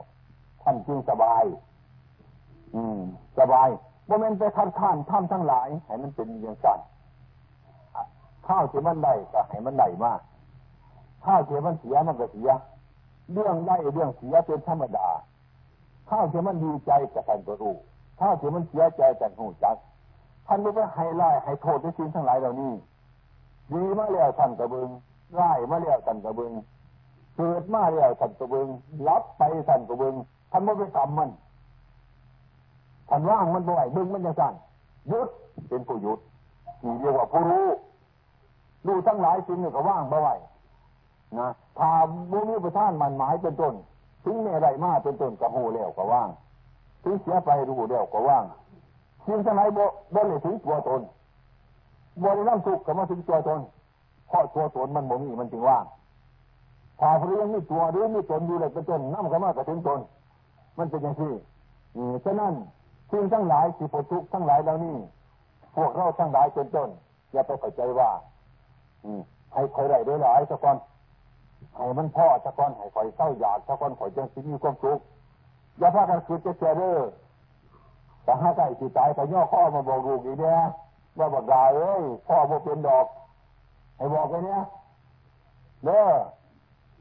[0.63, 1.45] ท่านจึงสบาย
[2.75, 2.99] อืม
[3.39, 3.69] สบาย
[4.07, 6.81] โมเมนไปคัดค้านถ้ำทั้งหลายให้มันเป็นอย่างสั่น
[8.47, 10.21] ข้าวเที่มันได้ก็ให้มันได้มาก
[11.25, 12.51] ข้าวเที่มันเสียมันก็เสีย
[13.33, 15.09] เรื่องได้เรื่องเสียเป็นธรรมดา
[16.11, 17.75] ข้าวเที่มันดีใจกับท่านก็รู้
[18.21, 19.77] ข้าวเที่มันเสียใจจากหูจัก
[20.47, 22.73] ท่านไม่ไปให้ไล่ให้โทษในสิ่งทั้งหลายเหล่านี้
[23.73, 24.89] ดีมากแล้วท่านกระเบิง
[25.35, 26.53] ไล่มาแล้วท่านกระเบิง
[27.37, 28.69] เกิดมาแล้วท่านกระเบิง
[29.09, 30.15] รับไปท่านกระเบิง
[30.51, 31.31] ท่านไม่ไปทำมัน
[33.09, 34.55] ท่านว่างมันบ่อยบึงมันจะสั่น
[35.11, 35.29] ยุด
[35.69, 36.19] เป็นผู้ยุด
[36.85, 37.67] นี่เรียกว่าผู้รู้
[38.87, 40.29] ดูทั้งหลายสิ่งนี่ก็ว่างบ่ไหว
[41.39, 41.49] นะ
[41.79, 41.91] ถ้า
[42.31, 43.75] บุญประท่านมันหมายเป็นต้น
[44.25, 46.29] ถึงเมื่อไรมาเป็นต้นก็หูแล้วก็ว่าง
[47.05, 48.45] ถึงเสียไปรู้แล้วก็ว่าง
[49.27, 51.01] สิ่งทั้งหลายบ่บ่เลยถึงตัวตน
[52.23, 53.61] บ่ได้นั่งทุกข์ก็มาถึงตัวตน
[54.29, 55.85] เพราะตัวตนมันบ่มีมันจึงว่าง
[57.01, 60.01] ถ้าพระยังมีตัวหรือมีตนอยู่เลยเป็นตนนั่งก็มาก็ถึงตน
[60.79, 61.33] มันเป็นอย่างที่
[62.25, 62.55] ฉะนั้น
[63.11, 64.97] สิ่งทั้งหลายสิปทุกทั้งหลายเหล่านี้
[65.77, 66.89] พวกเราทั้งหลายเป็นต้น
[67.33, 68.11] อย่าไปเข้าใจว่า
[69.55, 70.77] ให้คอยได้ด้วยหลายสักคน
[71.77, 74.99] ให้มันพ่อสักคนให้คอยเศร้าอยากสักคนคอยจังสิมีความสุข
[75.79, 77.05] อย่าพากันคือจะเจริญ
[78.25, 80.59] แต่ถ้าใกล้สิตายไปย่อข้อมาบอกลูกอีกเนี่ย
[81.19, 83.07] ว่าบอกดาเอ้ยพ่อโมเป็นดอก
[83.99, 84.61] ให้บอกไปเนี่ย
[85.85, 86.05] เด้อ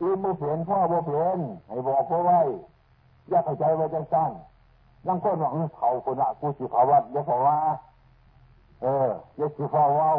[0.01, 2.39] อีโมเปลี่ยนพ่อโมเปลี่ยนให้บอกเขาไว้
[3.29, 4.31] อย่าเข้าใจไว้จังสั้น
[5.07, 7.57] นั่งคนหวังเขาคนละกูสิเขาวัดอย่าเขาว่า
[8.81, 10.09] เอออย่าสิเขาว่า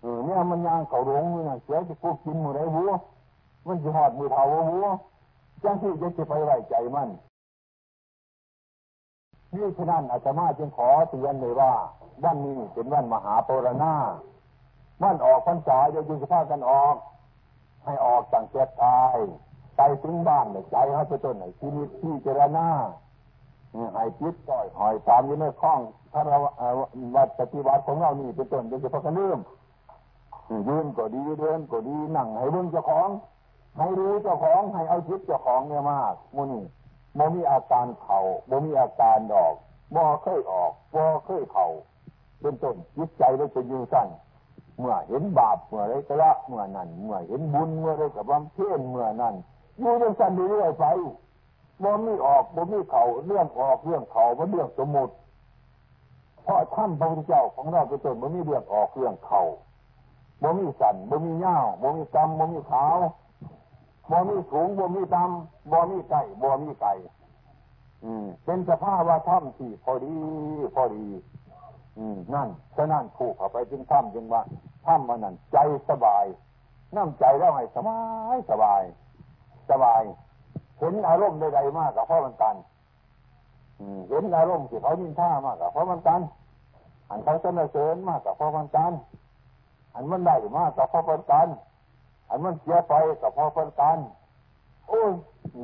[0.00, 2.90] เออเนี่ยมันยางเขาหลงเนี่ยเสียจะกูกินมือไรหัว
[3.66, 4.86] มันจะหอดมือเท้าหัว
[5.62, 7.08] จังที่จะจะไปไว้ใจมัน
[9.54, 11.72] นี่ฉะนั้นอาจารย์จึงขอเตือนเลยว่า
[12.24, 13.92] วันนี้เป็นวันมหาปรณา
[15.02, 16.96] วันออกพรรษาจะจึงจะพากันออก
[17.84, 19.16] ให้ออกจากเจ็บตาย
[19.76, 22.68] ไปถึงบ้านใจเขาจะต้นไหนชีวิตที่เจรณา
[23.94, 25.80] ให้จิตต่อยหอยตามอยู่ในข้อง
[26.12, 26.38] ถ้าเรา
[27.16, 29.40] วัดปฏิวัติของเรานี่เป็นต้นโดยเฉพาะกันเริ่ม
[30.68, 33.08] ยืนก็ดีเดินก็ดีนั่งให้เบิ่งเจ้าของ
[33.78, 36.64] ให้รู้เจ้าของให้เอาจิตเจ้าของเนี่ยมากมูนี่
[37.16, 39.54] โมมีอาการเข่าโมมีอาการดอก
[39.94, 41.66] บ่เคยออกบ่เคยเข่า
[42.40, 44.08] เป็นต้นจิตใจเราจะยืนสั้น
[44.80, 49.34] เมื่อเห็นบาปเมื่อไรก็ละเมื่อนั้นเมื่อเห็นบุญเมื่อไรกับบำเพ็ญเมื่อนั้น
[49.78, 50.84] อยู่ยังสั้นเรื่อยไป
[51.82, 55.12] บ่มีออกบ่มีเข่าเรื่องออกเรื่องเข่ามันเรื่องสมมุติ
[56.42, 59.42] เพราะท่านพระพุทธเจ้าของเราเป็นต้นบ่มีเรื่องออกเรื่องเข่า
[60.42, 62.98] บ่มีสันบ่มีเงาบ่มีกำบ่มีขาว
[64.10, 66.92] บ่มีสูงบ่มีต่ำบ่มีไก่บ่มีไก่
[68.04, 70.12] อืมเป็นสภาพว่าถ้ำที่พอดี
[70.74, 71.06] พอดี
[71.98, 74.42] อืมนั่นฉะนั้นผูกเข้าไปจึงถ้ำจึงว่า
[74.86, 75.58] ถ้ำมันนั่นใจ
[75.90, 76.24] สบาย
[76.96, 77.98] นั่งใจแล้วให้สบา
[78.34, 78.82] ยสบาย
[79.70, 80.02] สบาย
[80.78, 82.56] เห็นอารมณ์ใดๆมากกับพราะมันกัน
[84.08, 86.20] เห็นอารมณ์ที่เขายินท่ามากกับพราะมันกัน
[87.10, 88.92] อันเขาสนเสริญมากกับพราะมันกัน
[89.94, 91.48] อันมันได้มากกับพราะมันกัน
[92.28, 93.98] อันมันเสียไปกับพราะมันกัน
[94.88, 95.10] โอ้ย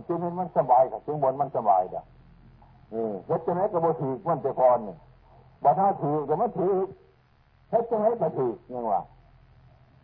[0.07, 2.03] จึงมันสบายกับจึงบนมันสบายเด้อ
[3.27, 4.99] เฮ็ดจะไหนกับโบถีมันจะพรเนี่ย
[5.63, 6.73] บ่ถ้าถือก็ไม่ถือ
[7.71, 9.01] เฮ็ดจะไหนก็ถือยังว่า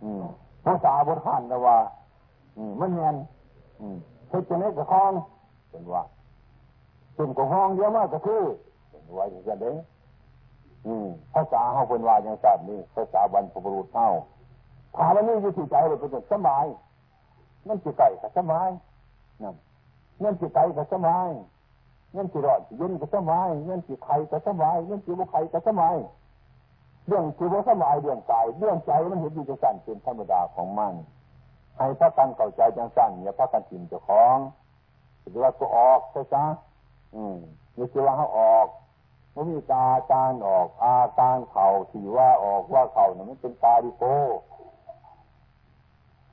[0.02, 0.24] อืม
[0.64, 1.76] ภาษาบทขันนะว่า
[2.56, 3.14] อืมมันเงียน
[4.28, 5.12] เฮ็ดจะไหนก็คลอง
[5.70, 6.02] เป็นว่า
[7.14, 8.42] เป็นของห้องเยอะมากก็คือ
[8.90, 9.72] เป็นว่าอย่างนั้นเด้
[11.34, 14.08] ภาษาเขาเป็นว่าอย่างนั้นนี่ภาษาบรรพบุรุษเท่า
[14.96, 16.66] ถามว่านี่อยู่ที่ใจเราเป็นสบาย
[17.66, 18.68] นั่นจิตใจก็สบาย
[19.42, 19.54] นั่น
[20.22, 21.28] นั่นจิตใจก็สบาย
[22.12, 25.96] เงินสิรอดเย็นก็สบายเงินสิไข่ก็สบายเงินสิบุไข่ก็สบาย
[27.06, 30.94] เรื่องสิบุสบายเรื่องใจเรื่องใจมันเห็นอยู่จังสั่นเป็นธรรมดาของมัน
[31.78, 34.36] ให้พระกันเข้าใจจังสั่นอย่าพระกันถิ่นเจ้าของ
[35.28, 36.36] หรือว่าก็ออกใช่ไหม
[37.14, 37.36] อืม
[37.78, 38.66] นี่คือว่าเขาออก
[39.34, 44.04] มันมีตาการออก อาการเข่าที่ว่าออกว่าเข่าเนี่ยมันเป็นตาดิโก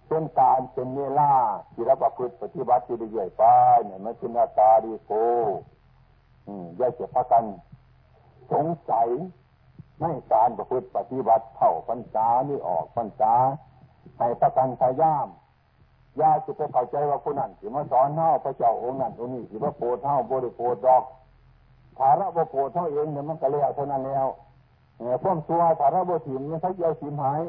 [0.07, 1.31] เป็นการเป็นเวลา
[1.73, 3.43] ที่เราประพฤติปฏิบัติที่เรื่อยไป
[3.83, 5.11] เนี่ยมันเป็นอาตาดีโก
[6.47, 7.45] อืมย่าเจ็บพักัน
[8.51, 9.09] สงสัย
[9.99, 13.35] ไม่การประพฤติปฏิบัติเท่าปัญจานี่ออกปัญจา
[14.19, 15.27] ให้ประกันพยายาม
[16.21, 21.03] ยาจะไปเข้าใจว่าคนนั้นที่มาสอนเท่าพระเจ้าองค์นั้นองค์นี้ที่ว่าโปรดเท่าบริโภดดอก
[21.97, 24.27] ภาระบ่โปรดเท่าเองเนี่ยมันก็เลี้ยวเท่านั้นแล้ว
[24.97, 27.41] เนี่ยพวกตัวภาระบ่ถิ่มมันใช้เยียวถิ่มหาย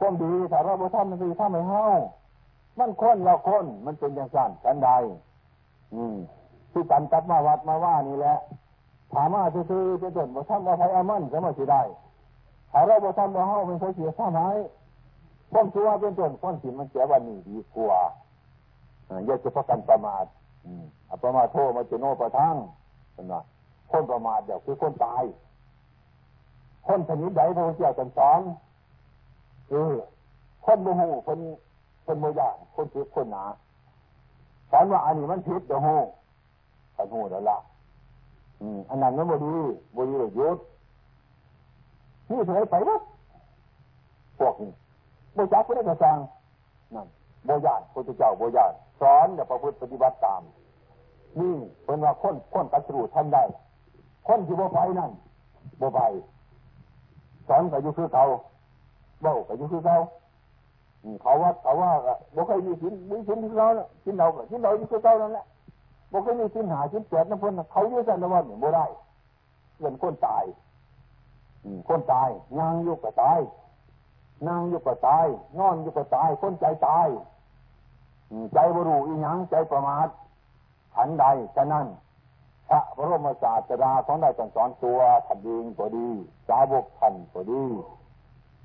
[0.00, 1.84] ความดีถ้าราบ่ทำมันดีทำไม่เฮา
[2.78, 4.90] มันคนเราคนมันเป็นอย่างสั้นกันใด
[5.94, 6.16] อืม
[6.72, 8.36] ที่กันตัดมาวัดมาว่านี่แหละ
[9.12, 11.82] ถามว่าซื่อๆเป็นต้นบ่ทำบ่ไทยอามันจะมาสิได้
[12.72, 14.48] ถ้าเราบ่ทำบ่เฮาเป็นคนเสียข้าไม้
[15.52, 17.98] ความชั่วเป็นต้นความสิมันเสียวันนี้ดีกว่า
[19.26, 20.24] อย่าจะพักกันประมาท
[21.10, 22.56] อัปมาโทมาจโนประทัง
[23.14, 23.40] เป็นว่า
[23.90, 25.22] คนประมาทเดี๋ยวคือคนตาย
[26.86, 28.40] คนชนิดใดพระพุทธเจ้าสอน
[29.68, 29.94] เออ
[30.64, 31.38] คนโมโหคน
[32.06, 33.44] คนโมยาคนผิดคนหนา
[34.70, 35.88] สอนว่าอันนี้มันผิดเดี๋ยวโห
[36.96, 37.58] ขันหูแล้วละ
[38.90, 39.54] อันนั้นมันบดี
[39.96, 40.58] บดีเลยยุด
[42.30, 43.02] นี่เถอะไปวัด
[44.38, 44.70] พวกนี้
[45.34, 46.18] โบจักก็ได้กระซัง
[46.94, 47.06] นั่น
[47.46, 50.42] โบยานพระเจ้าโบยานสอนอย่าประพฤติปฏิบัติตาม
[51.40, 51.54] นี่
[51.84, 53.44] เป็นว่าคนคนตัดสู้ท่านได้
[54.28, 55.10] คนที่โบไปนั่น
[55.78, 56.00] โบไป
[57.48, 58.24] สอนก็อยู่คือเก่า
[59.22, 59.96] เบ้าก็อยู่คือเขา
[61.22, 61.90] เขาว่าเขาว่า
[62.34, 63.68] บ่เคยมีสินมีสินที่เขา
[64.04, 65.46] สินเราสินเราอยู่คือเขานั่นแหละ
[66.10, 68.86] บ่เคยมีสินหาสินเจ็ดน้ำพ้นเขาอยู่สันนวันบ่ได้
[69.78, 70.44] เงินคนตาย
[71.88, 73.40] คนตายนางอยู่ก็ตาย
[74.46, 75.26] นางอยู่ก็ตาย
[75.58, 77.08] นอนอยู่ก็ตายคนใจตาย
[78.54, 80.08] ใจบรูอีหยังใจประมาท
[80.94, 81.24] ขันใด
[81.56, 81.86] ฉะนั้น
[82.68, 86.08] พระบรมศาสดาของได้สอนตัวทันเองก็ดี
[86.48, 87.62] สาวกท่านก็ดี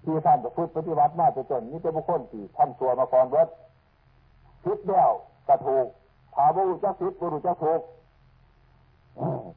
[0.04, 3.48] ที่ท่านจะพูดปฏิบัติมาจนนี่เป็นบุคคลที่ท่านตัวมาก่อนเบิด
[4.64, 5.12] คิดแล้ว
[5.48, 5.88] กระถูก
[6.36, 7.82] ถ้าบุรุษจะคิดบุรุษจะถูก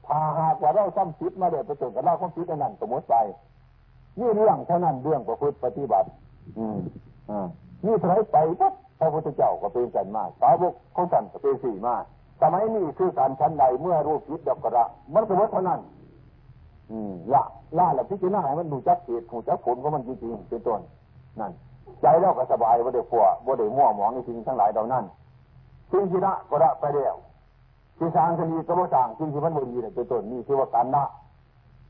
[0.07, 3.16] ถ้าหากว่าเราซ้ำคิดมาเดี๋ยวไปจนกับเราความคิดนั้นสมมติไป
[4.18, 6.09] นี่เรื่องเท่านั้นเรื่องประพฤติปฏิบัติ
[6.59, 6.79] อืม
[7.31, 7.47] อ่า
[7.87, 12.03] นี่ถอยไปปั๊บพระพุทธเจ้าก็เป็นกันมากสาวกเขาสั่นก็เป็นสี่มาก
[12.43, 15.81] สมัยนี้คือการชั้นใดเมื่อรูปคิดดอกกระมันก็ว่าเท่านั้น
[16.91, 17.43] อืมละ
[17.79, 20.81] ล่าแหละพิจารณาให้มันดูจักเหตุดูจักผลของมันจริงๆเป็นต้น
[21.41, 21.53] นั่น
[22.03, 25.05] ใจเราก็สบายบ่ได้ขัวบ่ได้มั่วหมองในสิ่งทั้งหลายเหล่านั้น
[25.91, 27.14] สิ่งที่ละก็ละไปแล้ว
[27.99, 31.05] ที่สร้างคดีก็บ่สร้างสิ่งที่มันบ่ดีเนี่ยเป็นต้นนี่คือว่าการละ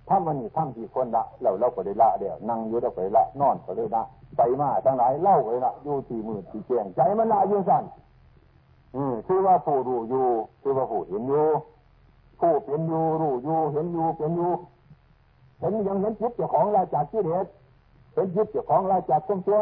[0.09, 4.03] ถ้ามันนี่ทำที่คนละเราเราก็ได้ละเดียวนั่งอยู่เราก็ได้ละนอนก็ได้ละ
[4.36, 7.84] ไปมาทั้งหลายเล่าก็ได้ละอยู่ที่มือที่เจียงใจมันละอยู่สั่น
[8.96, 10.26] อืมคือว่าผู้รู้อยู่
[10.62, 11.46] คือว่าผู้เห็นอยู่
[12.40, 14.51] ผู้เป็นอยู่รู้อยู่เห็นอยู่เป็นอยู่
[15.61, 17.46] เห็นยังเห็นจิตเจ้าของลาจากที่เด็ด
[18.14, 19.61] เห็นจิตเจ้าของลาจากความตัว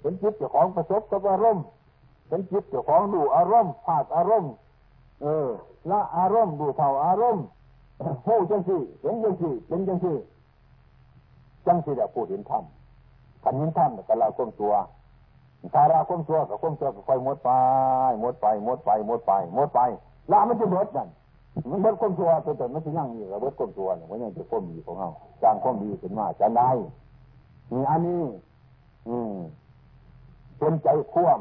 [0.00, 1.64] เห็นจิตเจ้าของประสบกับอารมณ์
[2.30, 4.52] เห็นจิตเจ้าของดูอารมณ์ภาคอารมณ์
[5.22, 5.48] เออ
[5.90, 7.44] ละอารมณ์ดูเท่าอารมณ์
[8.26, 10.16] หูจังสี่เห็นจังสี่เป็นจังสี่
[11.66, 12.64] จังสี่แต่พูดเห็นธรรม
[13.42, 14.72] ขันเห็นธรรมก็ละก้มตัว
[15.74, 17.50] ถ้าละก้มตัวกับก้มตัวก็ค่อยมดไป
[18.20, 19.80] หมดไปหมดไปหมดไปหมดไป
[20.32, 21.08] ละมันจะเบิดนั่น
[21.70, 25.08] มันเบิดก้มตัวเตัวตนมันจะยั่งอยู่กับเบิดก้มตัวเนี่ยมันยังจะก้มดีของเรา
[25.42, 26.70] จางก้มดีขึ้นมาจะได้
[27.72, 28.22] มีอันนี้
[29.08, 29.34] อืม
[30.58, 31.40] เป็นใจข่วม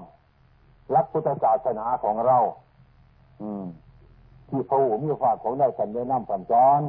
[0.96, 2.38] รักพุทธศาสนาของเรา
[3.42, 3.66] อืม
[4.50, 6.82] ที่พระหูมีฝากของได้สันได้นำสัญจร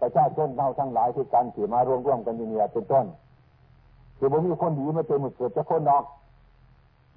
[0.00, 3.06] ประชาชนเราทั้งหลายที่การถือมารวมร่วมกันอยู่เนี่ยเป็นต้น
[4.18, 6.04] คือบ่มีคนดีมาเต็มหมดเกิดจะคนดอก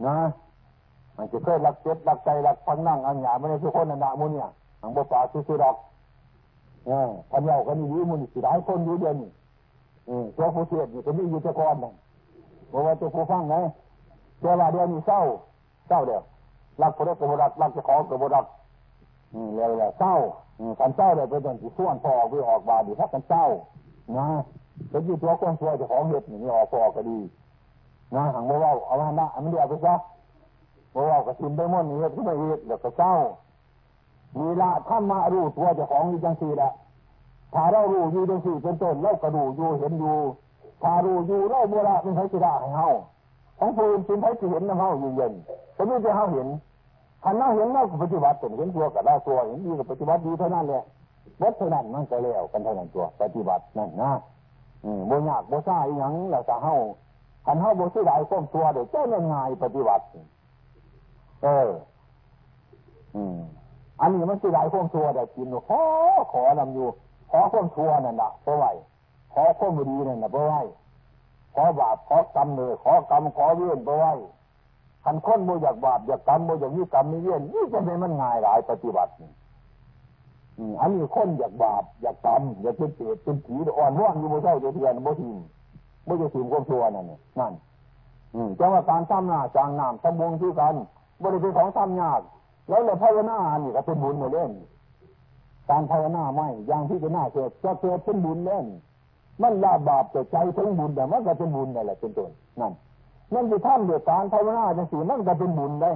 [0.06, 0.16] นะ
[1.18, 4.50] มันจะเคยรักเจ็บรักใจรักพังนั่งอันหยาไม่ได้ทุกคนนั่นละมุนเนี่ย
[4.82, 5.76] หังบ่ป่าซื้อดอก
[6.88, 9.30] เออพันเยากันอยู่มุนสิหลายคนอยู่เดียวนี่
[10.08, 11.94] อืมตัวผู้เสียนี่ก็มีอยู่ตะกอนนั่น
[12.72, 13.56] บอกว่าตัวผู้ฟังไง
[14.40, 15.20] เจ้าว่าเดียวนี่เศร้า
[15.88, 16.24] เศร้าเดียว
[16.82, 18.46] รักคนรักกบรักรักจะขอกบรัก
[19.34, 20.14] อืมแล้วแล้วเศร้า
[20.60, 23.46] อืมกันเศร้าเลยเป็นต้นที่ส่วนพอไปออกบาดีถ้ากันเศร้า
[24.18, 24.28] นะ
[24.90, 27.20] เป็นอยู่ตัวคนตัวจะของเห็ดนี่ออกพอก็ดี
[28.16, 29.96] นะหังบ่ว่าเอามาหน้ามันเดียวไปซะ
[30.94, 33.12] บ่ว่าก็ชิมได้หมดนี่เฮ็ดขึ้นมาอีกแล้วก็เศร้า
[34.38, 36.72] มีละท่านมารู้ตัวเจ้าของอยู่จังสี่แหละ
[37.54, 40.18] ถ้าเรารู้อยู่จังสี่เป็นต้นเรากระดูอยู่เห็นอยู่
[40.84, 42.90] ถ้ารู้อยู่เราโบราณเป็นใคระได้ให้เฮา
[43.60, 45.34] ของผู้อื่นเป็นใครจะเห็นน้ำเฮาอยู่เย็น
[45.76, 46.48] ก็ไม่จะเฮาเห็น
[47.24, 50.84] ขันเราเห็นเราปฏิบัติเป็นเห็นตัวกับเราตัวเห็นดีกับปฏิบัติดีเท่านั้นแหละ
[51.42, 54.12] วัดเท่านั้นมันก็แล้วกันเท่านั้นตัว ปฏิบัตินั่นนะ
[54.84, 56.76] อืมโบยากโบซ่าอีหยังเราจะเฮา
[57.46, 60.04] ขันเฮาโบซื้อได้ก้มตัวเดี๋ยวเจ้าเงินง่ายปฏิบัติ
[61.44, 61.70] เออ
[63.16, 63.38] อืม
[64.02, 65.82] อันนี้มันสิได้ข้มตัวได้กินขอ
[66.32, 66.88] ขอนำอยู่
[67.32, 68.72] ขอข้มทัวนั่นแหละเพราะไว้
[69.34, 70.62] ขอข้มดีนั่นแหละเพราะไว้
[71.60, 74.14] ขอบาปขอกรรมเลยขอกรรมขอเวียนเพราะไว้
[75.04, 79.12] ขันคนโมอยากบาปอยากกรรมโมอยากยี่กรรมนี่เวียนนี่จะเป็นมันง่ายหลายปฏิบัติ
[80.82, 85.38] อันนี้คนอยากบาปอยากกรรมอยากเป็นเปรตเป็นผีอ่อนว่อนอยู่โมเจ้าเดียเทียนโมทีม
[86.06, 87.06] โมจะทีมข้มทัวนั่น
[87.40, 87.54] นั่น
[88.60, 90.76] จังว่าการทำหน้าจางน้ำตำบงที่กัน
[91.24, 92.22] บริสุทธิ์ของทำยาก
[92.70, 94.52] แล้วเราภาวนานี่ก็เป็นบุญมาเล่น
[95.70, 98.66] การภาวนาไม่อย่างที่จะน่าเกิดจะเกิดเป็นบุญเล่น
[99.42, 102.74] มันละบาปแต่ใจถึงบุญแต่มันก็เป็นบุญนั่นแหละเป็นต้นนั่น
[103.34, 105.92] มันจะทำด้วยการภาวนาจังสีมันก็เป็นบุญได้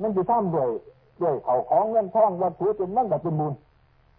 [0.00, 0.68] มันจะทำด้วย
[1.20, 3.52] ด้วยเขาของเงินทองวัตถุเป็นมันก็เป็นบุญ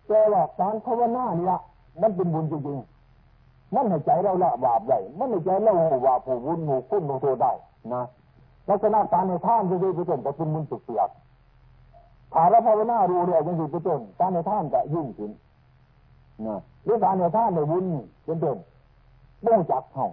[0.08, 1.60] แต่ว่าการภาวนานี่ละ
[2.02, 5.74] มันเป็นบุญจริงๆมันให้ใจเราละบาปได้มันให้ใจเรา
[6.06, 7.52] ว่าผู้บุญหูคุณหมู่โทได้
[7.94, 8.04] นะ
[8.70, 11.02] ลักษณะการในท่านจะได้เป็นต้นก็เป็นบุญสุดเสีย
[12.34, 15.32] ถ้าเราภาวนารู้เรื่องยังอยู่เป็นต้นการในท่านจะยุ่งขึ้น
[16.48, 17.86] นะหรือการในท่านในบุญ
[18.26, 18.58] เป็นต้น
[19.46, 20.08] ม่งจักเขา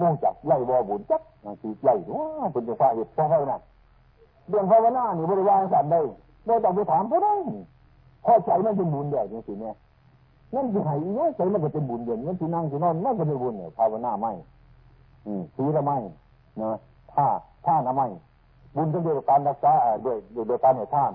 [0.00, 3.58] ม่งจักไล่วอบุญจักนั่นคือไล่ว้าเป็นจะฝ่ายเหตุเพราะเขานะ
[4.48, 6.00] เรื่องภาวนานี่บริวารสั่นได้
[6.46, 7.34] ไม่ต้องไปถามเขาได้
[8.24, 9.74] พอใจมันเป็นบุญเดียวจริงๆเนี่ย
[10.54, 14.32] นั่นคือไห้เนี่ยใจมันก็เป็นบุญเดียวนั่นคือนั่งคือนอนมันก็เป็นบุญเนี่ยภาวนาไม่
[15.26, 15.96] อืมสีละไม่
[16.62, 16.70] นะ
[17.12, 17.26] ผ้า
[17.64, 18.06] ผ้าละไม่
[18.76, 19.74] บุญต้องด้วยการรักษา
[20.04, 21.12] ด้วยด้วยการให้ท่าน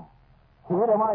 [0.68, 1.12] ถือหรือไม่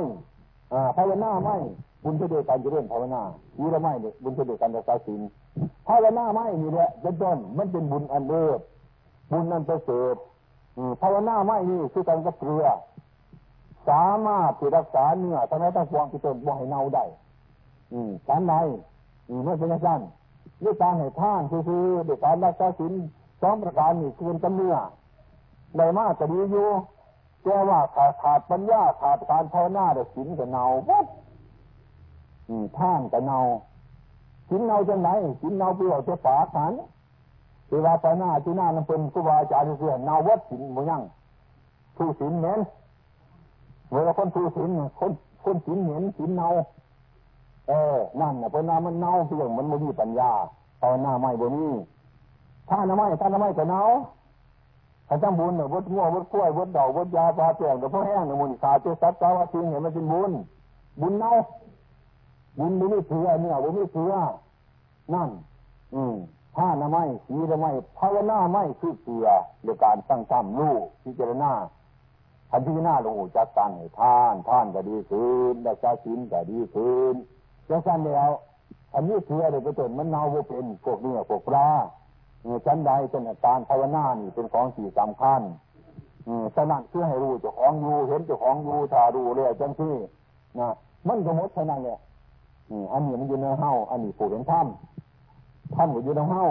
[0.96, 1.56] ภาวนาไม่
[2.04, 3.22] บุญจะด้วยการเจริญภาวนา
[3.56, 5.20] อหรือไม่เนี่ยบุญจะด้วยการรักษาศีล
[5.88, 8.60] ภาวนาไม่นี่แหละเป็นต้นมันเป็นบุญอันเลิศ
[9.32, 10.14] บุญอันประเสริฐ
[11.02, 12.66] ภาวนาไม่นี่คือการกับเกลือ
[13.88, 17.04] สามารถที่รักษาเนื้อทั้งนั้นทั้งปวงที่ตนบ่ให้เน่าได้
[17.92, 18.54] อืมการใด
[19.28, 20.00] อืมไม่เป็นสั้น
[20.64, 21.60] ด้วยการให้ท่านคือ
[22.08, 22.92] ด้วยการรักษาศีล
[23.42, 24.76] สองประการนี่คือเป็นเนื้อ
[25.76, 26.68] ได้มากก็ดีอยู่
[27.42, 31.06] แต่ว่าขาดขาดปัญญาขาดการภาวนาเด็กสินกับเนาวัด
[32.78, 33.38] ท่านกับเนา
[34.48, 35.08] สินเนาจะไหน
[35.40, 36.72] สินเนาเปรี้ยวจะฝาขัน
[37.70, 41.02] เวลาภาวนาที่หน้ามันเป็นครูบาอาจารย์เสื่อเนาวัดสินมยัง
[41.96, 42.60] ทูสินเหม็น
[43.92, 45.12] เวลาคนทูสินคน
[45.44, 46.48] คนสินเหม็นสินเนา
[47.68, 50.30] เออ นั่นนะเพราะนามันเน่าเพียงมันไม่มีปัญญา
[50.80, 51.66] ภาวนาไม่บ่มี
[52.68, 53.82] ถ้าน้ำไม่ถ้าน้ำไม่ก็เน่า
[55.08, 60.32] ถ้าจำบุญเนี่ยวัดงัววัดกล้วยวัดดอกวัดยาปลาเปลี่ยนกับพ่อแห้งเนี่ยมุนขาเจ้าสัตว์สาวทิงเห็นมันเป็นบุญ
[61.00, 61.30] บุญเน่า
[62.58, 64.14] บุญบุญไม่เถื่อเนี่ยบุญไม่เถื่อ
[65.14, 65.30] นั่น
[65.94, 66.16] อืม
[66.56, 69.28] ถ้าน้ำไม่สีน้ำไม่ภาวนาไม่คือเกลือ
[69.64, 71.52] ในการตั้งตั้มลูกพิจารณา
[72.50, 77.14] ทันทีหน้าลงจักการให้ท่านท่านก็ดีขึ้นได้ใจศีลก็ดีขึ้น
[77.68, 78.30] จะสั้นแล้ว
[78.94, 81.68] อันนี้เถื่อเลยไปจนมันเน่าเป็นพวกเนื้อพวกปลา
[82.66, 85.40] ชั้นใดเป็นการภาวนานี่เป็นของสี่สำคัญ
[86.54, 89.94] ฉะนั้นเพื่อให้รู้เจ้าของอยู่เห็นเจ้าของอยู่ถ้าดูเลยจังที่
[90.58, 90.68] นะ
[91.08, 91.98] มันก็มดเท่านั้นเลย
[92.92, 96.42] อันนี้มันอยู่ในเฮาอันนี้ผู้เห็นถ้ำถ้ำก็อยู่ในเฮา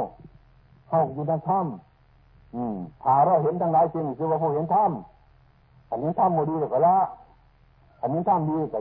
[0.90, 4.92] เฮาอยู่ในถ้ำอืมถ้าเราเห็นทั้งหลายจริงคือว่าผู้เห็นธรรม
[5.90, 6.98] อันนี้ธรรมโมดีก็ละ
[8.02, 8.80] อันนี้ธรรมดีก็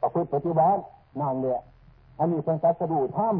[0.00, 0.80] ประพฤติปฏิบัติ
[1.20, 1.60] นั่นแหละ
[2.18, 3.34] อันนี้เป็นการสะดุธรรม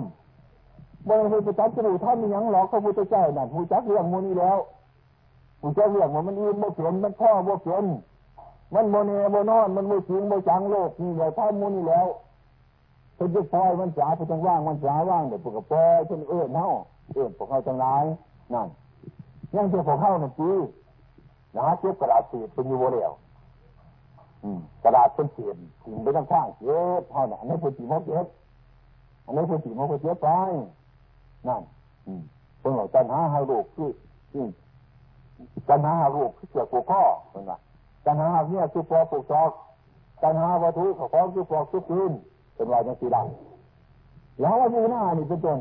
[1.09, 4.59] บ่ได้เป็นการสะดุธรรมมีอย่างหรอกพระพุทธเจ้านั่นผู้จักเรื่องมูนี้แล้ว
[5.61, 7.85] ผู้จักเรื่องมันมันอื่นบ่เปลี่ยนมันพ่อบ่เปลี่ยน
[8.75, 12.07] มันโมเนโมนอนมันโมจริงโมจังโลกนี่ใหญ่พ่อมูนี่แล้ว
[13.21, 16.67] พิ่นจะปล่อยมันจ๋าไปจังว่างมันจ๋าว่างเดี๋ยวพวกก็ปล่อยเพิ่นเอื้อนเฮา
[17.15, 17.87] เอื้อนพวกเขาจังไร
[18.55, 18.69] นั่น
[19.55, 20.51] ยังเจ้าพวกเขานั่นจี
[21.55, 23.13] นะฮะเก็บกระดาษเสียเป็นอยู่บ่แล้ว
[24.85, 25.51] กระดาษเป็นเสีย
[25.83, 28.27] ถิ่นไปทั้งข้างเก็บเท่านั้นอันนี้เป็นสีมกเก็บ
[29.27, 30.29] อันนี้เป็นสีมกเก็บไป
[31.49, 31.63] นั่น
[32.61, 33.91] เพิ่งเราจันหาหาลูกคือ
[35.69, 37.59] จันหาหาลูกคือเกี่ยวกับข้อเพิ่งว่า
[38.05, 39.51] จันหาเนี่ยคือปอปลูกซอก
[40.23, 42.13] จันหาวัตถุของของคือปอกคือคืน
[42.61, 43.27] เป็นว่าจังสีดัง
[44.41, 45.59] แล้วว่าอยู่หน้านี่เป็นต้น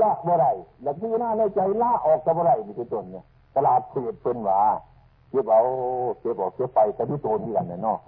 [0.00, 0.46] ละบ่ไร
[0.82, 3.24] แล้วอยู่หน้าในใจละออกกับบ่ไรนี่เป็นต้นเนี่ย
[3.56, 4.58] ตลาดเสียเป็นว่า
[5.30, 5.60] เก็บเอา
[6.20, 7.98] เก็บเอาเก็บไปแต่ที่โตนี่กันเนี่ยเนาะ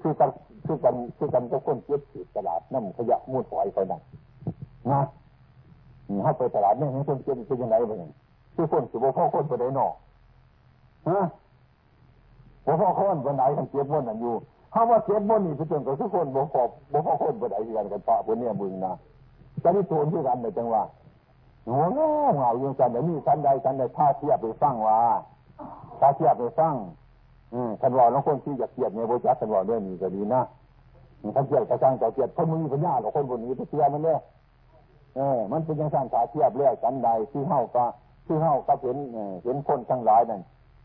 [0.00, 0.30] คือกัน
[0.66, 4.00] คือกันคือกันก็คนเก็บสีตลาดน้ำขยะมูดฝอยไปนั่น
[4.90, 5.00] นะ
[6.08, 8.12] นี่เขาไปตลาดเนี่ยให้คนเก็บเป็นยังไงบ้าง
[8.54, 9.92] คือคนสิบพ่อคนไปได้นอก
[11.08, 11.20] ฮะ
[12.64, 14.34] บ่พ่อคนไปไหนทางเก็บม้นนั่นอยู่
[14.72, 16.62] ถ้าว่าเก็บนนี่เป็นก็ทุกคนบ่พอ
[16.92, 18.92] บ่พอคนไปไหนกันกันปะบนเนี่ยมึงนะ
[19.62, 20.82] จะนี่โทนที่กันในจังหวะ
[21.68, 24.98] หัวงาเหงาอยู่กันแต่นี่กันใดกันใดท่าเทียบไปฟังว่า
[26.00, 26.74] ถ้าเทียบไปฟัง
[27.54, 30.42] อืมท่านบอน้องคนที่อยากเทียบเนี่ยโบจักท่านบอเรื่องนี้ก็ดีนะ
[31.34, 34.18] ท่านเทียบกระชังจะเทียบคนมือปัญญาหรอคนบนนี้ไปเทียบมันเลย
[35.16, 37.84] เออ มันเป็นยังสั่งขาเทียบเรื่อยกันใดที่เฮาก็
[38.26, 38.96] ที่เฮาก็เห็น
[39.44, 40.40] เห็นคนทั้งหลายนั่น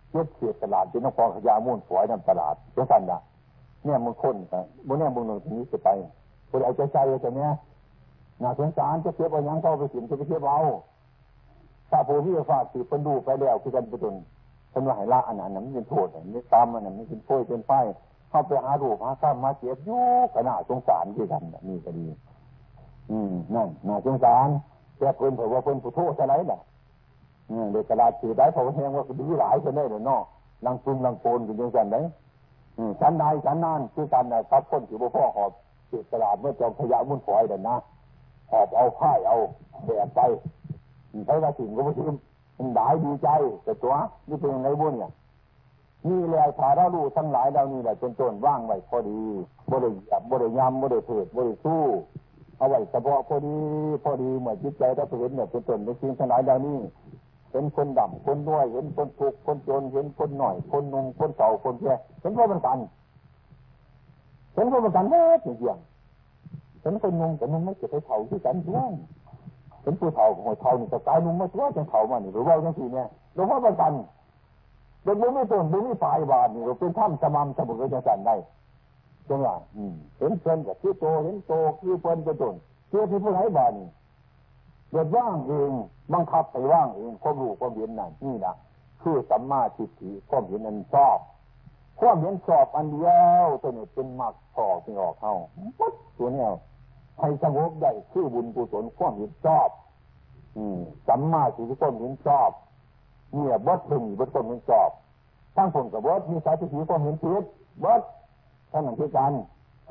[0.10, 3.20] เทียบเสียตลาดเป็นน้องฟองขยามุ่นฝอยนำตลาดเป็นสั่นนะ
[3.86, 5.90] เนี่ยมึงคนกันบนเนี่ยมึงหนึ่งนี้จะไป
[6.50, 7.52] คนเอาใจใจจะเนี้ย
[8.42, 10.62] น่าสงสารจะเทียบเอายังเข้าไปสินจะไปเทียบเอา
[11.90, 14.16] ถ้าผู้ที่ฝากสืบเป็นดูไปแล้วคือกันประตุน
[14.72, 17.72] เป็นว่าให้ละอันนั้นมันเป็นโทษอันนี้ตามอันนั้นมันเป็นโพยเป็นไฟ
[18.30, 20.00] เข้าไปหาดูหาข้ามมาเสียบยุ
[20.36, 22.06] ขนาดสงสารคือกันนี่ก็ดี
[23.12, 24.48] อืมนั่นน่าสงสาร
[24.98, 26.60] แต่เพิ่นเผื่อว่าเพิ่นผู้โทษอะไรล่ะ
[27.72, 30.22] เด็กกระดาษสีได้เพราะว่าแห้งว่าดีหลายคนได้เลยเนาะ
[30.66, 31.98] ลังปรุงลังโกนกันยังไง
[32.76, 35.52] ไหนชั้นใดชั้นนั่นคือกันนะครับคนถือว่าพ่อหอบ
[35.88, 37.76] เศษกระดาษเมื่อจอมขยะมุ่นฝอยเดินนะ
[38.52, 39.38] หอบเอาผ้าเอา
[39.86, 40.20] แบกไป
[41.26, 42.06] ใช้ว่าสิ่งก็ไม่ถึง
[42.58, 43.30] มันได้ดีใจ
[43.64, 43.96] แต่ตัว
[44.30, 45.12] นี่เป็นไงบุญเนี่ย
[46.10, 49.20] นี่แหละถ้าเรารู้ทั้งหลายเรานี่แหละจนจนว่างไว้พอดี
[49.72, 51.84] บริยับบริยำบริเถิดบริสู้
[52.58, 53.58] เอาไว้เฉพาะพอดี
[54.04, 56.78] พอดีเหมือนจิตใจเราเห็นเนี่ยจนจนเป็นสิ่งทั้งหลายเรานี่
[57.54, 62.80] เห็นคนดำคนน้อยเห็นคนทุกคนจน เห็นคนหน่อย คนนุ่มคนเก่าคนแก่เห็นว่ามันกัน
[64.56, 65.56] เห็นว่ามันกันแน่จริง
[66.82, 68.92] เห็นคนนุ่มแต่นุ่มไม่เกิดไปเผาที่กันด้วย
[69.84, 73.94] เป็นผู้เฒ่าของเฒ่านี่ก็ตายนุ่มมาตัวจนเฒ่ามานี่หรือว่าจังสี่เนี่ยหลวงพ่อประกัน
[75.04, 78.36] เด็กบุไม่ต้นบุไม่ปลายบาทนี่เราเป็นท่านสม่ำเสมอจังสันได้
[79.30, 79.56] จังหวะ
[80.18, 82.56] เห็นเพิ่นกับคือโตเห็นโตคือเพิ่นเป็นต้น
[82.90, 83.88] เชื่อที่ผู้ไหนบาทนี่
[84.94, 85.72] เกิดว่างเอง
[86.14, 88.56] บังคับไปว่างเองความรู้ความเห็นนั่นนี่นะ
[89.02, 91.18] คือสัมมาทิฏฐิความเห็นอันชอบ
[92.00, 93.10] ความเห็นชอบอันเดีย
[93.46, 95.34] วตัวนี้เป็นมรรคพอที่ออกเข้า
[95.80, 96.50] ปุ๊บตัวเนี้ย
[97.20, 99.70] ให้สงบได้คือบุญกุศลความเห็นชอบ
[100.58, 102.50] อืมสัมมาสิทธิความเห็นชอบ
[103.34, 104.90] เนี่ยบดถึงบดความเห็นชอบ
[105.56, 107.44] ทั้งผลกับบดมีสายสิทธิความเห็นผิด
[107.84, 108.02] บด
[108.72, 109.34] ท่านั้นคือกัน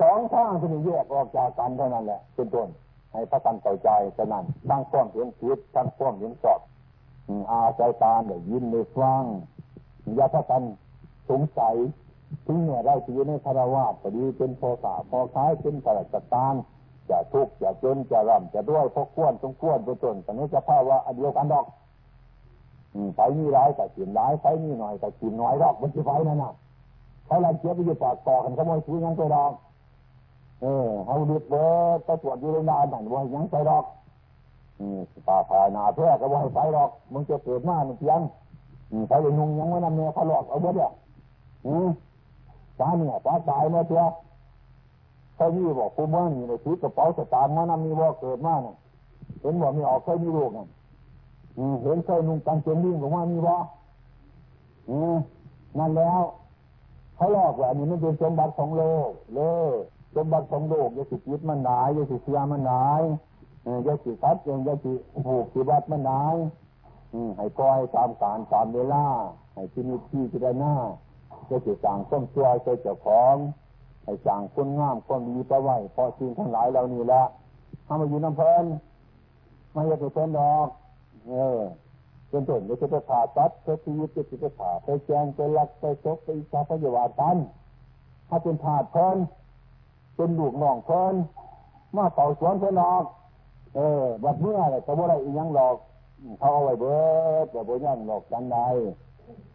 [0.01, 2.67] สองทางที่แยกออกจากกันเท่านั้นแหละเป็นต้น
[3.13, 6.59] ให้พระกันเข้าใจฉะนั้นทั้งความเห็นผิดทั้งความเห็นชอบ
[7.51, 9.23] อาใจตาเนี่ยยินในฟัง
[10.15, 10.61] อย่าพระกัน
[11.29, 11.75] สงสัย
[12.47, 16.55] ถึงเนี่ยได้ชีวิตในคารวะพอดีเป็นพอสาพอคล้ายเป็นกระจัดตาน
[17.09, 21.65] จะทุกข์จะจนจะร่ำจะด้วยพกขวนต้องขวนเป็นต้นแต่นี้จะภาวะอันเดียวกันดอก
[23.15, 26.53] ไปนี่ร้ายแต่กินร้ายไปนี่หน่อยแต่กินน้อยดอกมันจะไปนั่นน่ะ
[27.25, 29.51] เขาลังเจี๊ยบไปอยู่ปากต่อกันขโมยซื้อยังไปดอก
[30.63, 31.65] เออเขาเดือดเบิ
[31.97, 33.85] ดไปตรวจอยู่ในนาหนังว่ายังไปดอก
[34.79, 38.21] อืมป่าผานาเพื่อก็ว่าให้ไปดอกมึงจะเกิดมาหนึ่งเพียง
[39.07, 40.91] ไปเลยนุ่งยังไม่นำเนี่ยเขาหลอกเอาเบิดเนี่ย
[41.65, 41.87] อืม
[42.79, 44.11] ตาเนี่ยตาตายมาเถอะ
[45.35, 48.75] เขามีบอกคุณว่านี่ในชีวิตกระเป๋าสตางค์มันมีว่าเกิดมาเนี่ย
[49.41, 50.67] เห็นว่ามีออกเคยมีลูกเนี่ย
[51.83, 53.57] เห็นเคยนุ่งกางเกงวิ่งของว่ามีว่า
[55.77, 56.21] นั่นแล้ว
[57.15, 59.41] เขาหลอกว่าอันนี้มันเป็นสมบัติของโลกเล
[59.71, 59.73] ย
[60.15, 63.01] สมบัติของโลกยาสิจิตมันหนายยาสิเสียมันหนาย
[63.87, 64.37] ยาสิคัด
[64.67, 64.93] ยาสิ
[65.25, 66.35] ผูกสิบัตมันหนาย
[67.37, 69.05] ให้ปล่อยตามการตามเวลา
[69.53, 70.75] ให้ที่นี่ที่จะได้หน้า
[71.49, 73.35] ยาสิสั่งต้นตัวใจเจ้าของ
[74.03, 77.23] ให้สั่งคนงามคนดีไปไว้พอสิ่งทั้งหลายเหล่านี้ละ
[77.87, 78.65] ทำมาอยู่น้ำเพลิน
[79.71, 80.67] ไม่อยากไปเป็นดอก
[81.29, 81.59] เออ
[82.29, 87.37] เป็นต้นจะจะขาดตัดจะชีวิตจะจะขาดไปแจงไปลักไปชกไปอิจฉาพยาบาทกัน
[88.29, 89.17] ถ้าเป็นถาดเพลิน
[90.15, 91.15] เป็นลูกน้องเพลิน
[91.95, 93.05] มาเป่าสวนเพลินออก
[93.75, 95.75] เออบัดเมื่อไรก็บ่ได้อีหยังหลอก
[96.39, 96.97] เขาเอาไว้เบิ
[97.43, 98.57] ดแต่บ่ยังหลอกจันใด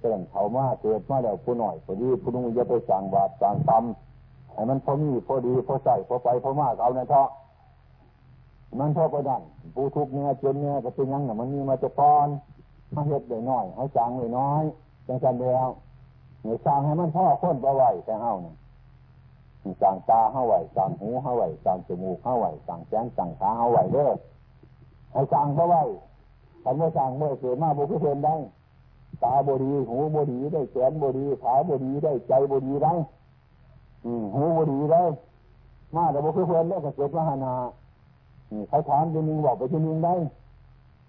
[0.00, 7.22] เตือนเขามาเกิดมาแล้วผู้หน่อยพอดีผู้นุ่งจะไปสั่งบาปสั่งตำให้มันพอมีพอดีพอใส่พอไปพอมากเอาในท้อ
[8.78, 9.42] มันพอประดัน
[9.74, 12.28] ผู้ทุกเนี่ยจนเนี่ยก็เป็นยังเนี่ยมันมีมาจะปอน
[12.94, 14.62] มาเฮ็ดได้น้อยให้จางเลยน้อย
[15.08, 15.68] จังกันแล้ว
[16.42, 18.54] เนี่ยสร้างให้มันพ่อคนประไว้แต่เฮาเนี่ย
[19.82, 24.10] สร้างตาเฮาไว้สร้างหูเฮาไว้สร้างจมูกเฮาไว้สร้างแขนสร้างขาเฮาไว้เด้อ
[25.12, 25.82] ให้สร้างประไว้
[26.62, 28.36] ถ้าเมื่สร้างเมื่อเกิดมาบุคคลได้
[29.22, 32.92] ตาบดีหูบดีได้แขนบดีขาบดีได้ใจบดีได้
[34.34, 35.02] หูบดีได้
[35.94, 37.54] มาแต่บุคคลแล้วก็เกิดมหานา
[38.68, 40.14] เขาถามจะนึงบอกไปจะนึงได้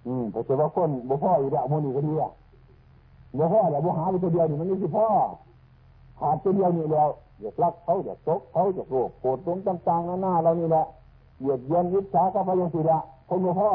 [0.07, 2.31] อืมแต่ว่าคนบุพ่ออยู่แล้วมันอีกก็ดีอะ
[3.37, 5.07] บุพ่อแล้วบุหาไปตัวเดียวนี่มันนี่คือพ่อ
[6.19, 7.09] ขาดตัวเดียวนี่แล้ว
[7.39, 10.85] อยากรักเขาอยากตกเขาอยากโกรธโกรธตรงต่างๆหน้าเรานี่แหละ
[11.39, 13.71] เหยียดเยียนยิบช้าก็พยังสิละคนบุพ่อ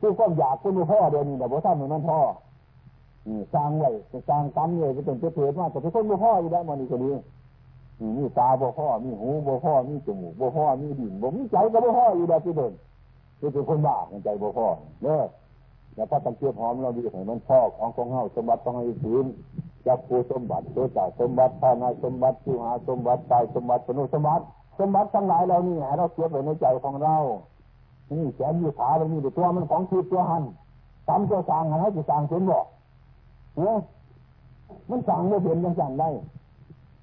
[0.00, 2.20] คือความอยากคนบุพ่อเดียวนี่แต่บุท่านเหมือนมันพ่อ
[3.54, 3.90] สร้างไว้
[4.28, 7.10] สร้างกรรมเลยจะเป็นเพื่อนมาแต่เป็นคนบุพ่ออยู่แล้วมันนี่ก็ดี
[8.16, 12.72] มีตาบุพ่อมีหูบุพ่อมีจมูกบุพ่อมีดินบุมีใจก็บุพ่ออยู่แล้วที่เดิน
[13.38, 14.66] คือเป็นคนบ้าใจบุพ่อ
[15.02, 15.26] เนอะ
[15.94, 19.24] แล้วพระตังเกียบหอมเราดีเห็นมันพ่อของของเฮาสมบัติต้องให้ถืน
[19.86, 24.44] จักภูสมบัติโสจ่าสมบัติภายในสมบัติชิวหาสมบัติตายสมบัติสนุสมบัติ
[24.78, 27.16] สมบัติทั้งหลายเรานี่เราเก็บไว้ในใจของเรา
[28.10, 30.42] นี่แขนมีขาเรานี่ตัวมันของทิพย์ตัวหัน
[31.08, 32.58] ตามตัวสร้างอะไรจะสร้างเป็นบ่
[33.56, 33.68] เนี
[34.90, 36.08] มันสร้างไม่เป็นยังสั่งได้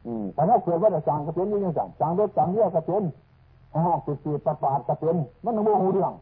[0.06, 3.04] อืมแต่ถ้าเกิดว่าจะสร้างก็เป็นยังสั่งสร้างรถสร้างเรือก็เป็น
[3.86, 6.14] ห้องสุดประปาดก็เป็นมันต้องโมโหเรื่อง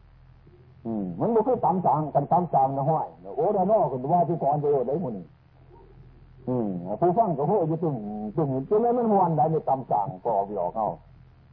[1.20, 3.06] มันไม่คือตามสั่งกันตามสั่งนะห้อย
[3.36, 5.24] โอ้ดานอกันว่าที่ก่อนจะโอ้ได้หมดนี่
[6.48, 6.68] อืม
[7.00, 7.96] ผู้ฟังก็พูดอยู่ตึง
[8.36, 10.86] ตึงจนแล้วมันมวนได้ในตามสั่งก็ออกหยอกเอา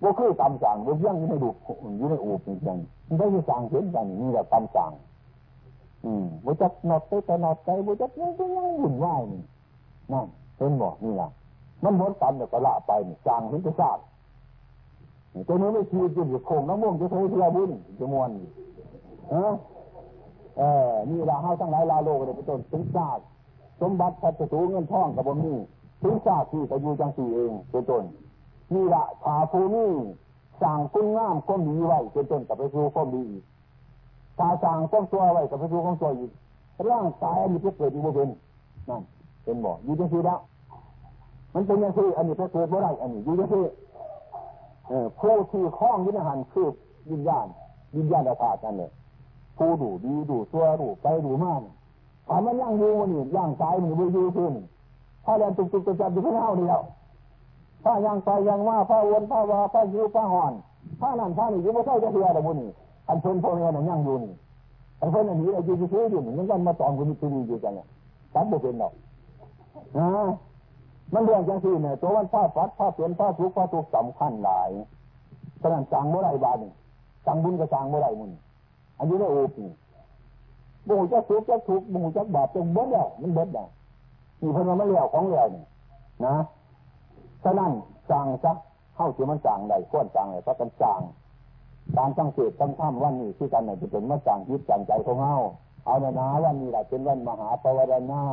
[0.02, 1.50] ว่คือตามสั่งว่ายังอยู่ในดู
[1.98, 4.92] อยู่ในอูบจริงๆมันได้ยังสั่งเห็นกันนี่แหละตามสั่ง
[6.06, 9.42] อืมบุจักนอดไปแต่นอดใจบุจักยังก็ยังวุ่นวายนี่
[10.12, 10.28] นั่น
[10.58, 11.28] เป็นบอกนี่ล่ะ
[11.84, 13.98] มันหมดกันเดี๋ยวก็ละไปนี่สั่งเห็นจะทราบ
[15.48, 18.30] ตัวนี้ไม่ชีวิตอยู่โคงน้ำม่วงจะใช้เพื่อบุญจะมวน
[19.32, 19.46] ฮะ
[20.58, 23.26] เออนี่ละเฮาทั้งหลายลาโลกเลยเป็นต้นถึงศาตร์
[23.82, 25.54] สมบัติพัฒสูเงินทองกับบ่มี
[26.02, 28.04] ถึงศาตร์ที่ก็อยู่จังสี่เองเป็นต้น
[28.74, 29.86] นี่ละชาภูมิ
[30.62, 33.44] สั่งคุณงามก้มดีไว้เป็นต้นกับไปสู่ก้มดีอีก
[34.40, 36.32] ตาสั่งก้มตัวไว้กับไปสู่ก้มตัวอีก
[36.90, 38.30] ร่างกายอันนี้เกิดอยู่บนเป็น
[38.90, 39.02] นั่น
[39.44, 40.40] เป็นบ่อยู่จังสี่แล้ว
[41.54, 43.64] มันเป็นยังไงอันนี้เกิดบ่ได้อันนี้อยู่จังสี่
[45.20, 46.68] ผู้ที่คล้องยินหันคือ
[47.12, 47.48] วิญญาณ
[47.98, 48.92] วิญญาณอาภากันเลย
[49.58, 51.62] ผู้ดูดีดูตัวดูไปดูมาก
[52.28, 54.54] ถามมันย่างดูนี่ย่างตายมันบูยูขึ้น
[55.26, 56.80] ถ้าเรียนตุกตุกจะจับอยู่ข้างเท้าเดียว
[57.84, 60.54] ถ้าย่างไปย่างมาผ้าวนผ้าวาผ้ายิ้วผ้าห่อน
[61.02, 62.72] ผ้านั่นผ้านี่ยังไม่ใช่จะเทียร์แต่บุญนี่
[63.08, 64.34] อันเพิ่นพ่อแม่เนี่ยย่างอยู่นี่
[65.00, 67.88] อันเพิ่นอันนี้เราอยู่ที่ซื้ออยู่นี่ยังกันมาตอนคนนี้ตุนีอยู่กันเนี่ย
[68.34, 68.94] ตัดบุเป็นดอก
[69.98, 70.08] นะ
[71.14, 74.70] มันเรื่องจังสี่เนี่ยตัววันผ้าฟัดผ้าเปลี่ยนผ้าทุกผ้าทุกสำคัญหลาย
[75.62, 76.72] ฉะนั้นจังเมื่อไรบาดนี่
[77.26, 78.32] จังบุญก็จังเมื่อไรมุน
[78.98, 79.66] อันนี้ได้โอปี
[80.88, 83.68] บูจักทุกจักทุกบูจักบาปจงเบิดแล้วมันเบิดแล้ว
[84.42, 85.64] มีพิ่นมาไม่เลี้ยวของเลี้ยวนี่
[86.26, 86.36] นะ
[87.44, 87.72] ฉะนั้น
[88.12, 88.52] จังซะ
[88.96, 91.00] เข้าถึงมันจังได้ข้วนจังเลยเพราะกันจัง
[91.98, 95.36] การสังเกตตั้งท่ามวันนี้ที่กันไหนจะเป็นมาจังยึดจังใจของเฮา
[95.86, 98.24] เอาเนาะวันนี้แหละเป็นวันมหาปวารณา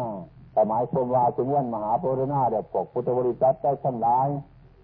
[0.52, 4.28] แต่หมายความว่าถึงวันมหาปวารณาเดี๋ยวปกพุทธบริษัทได้ชั้นหลาย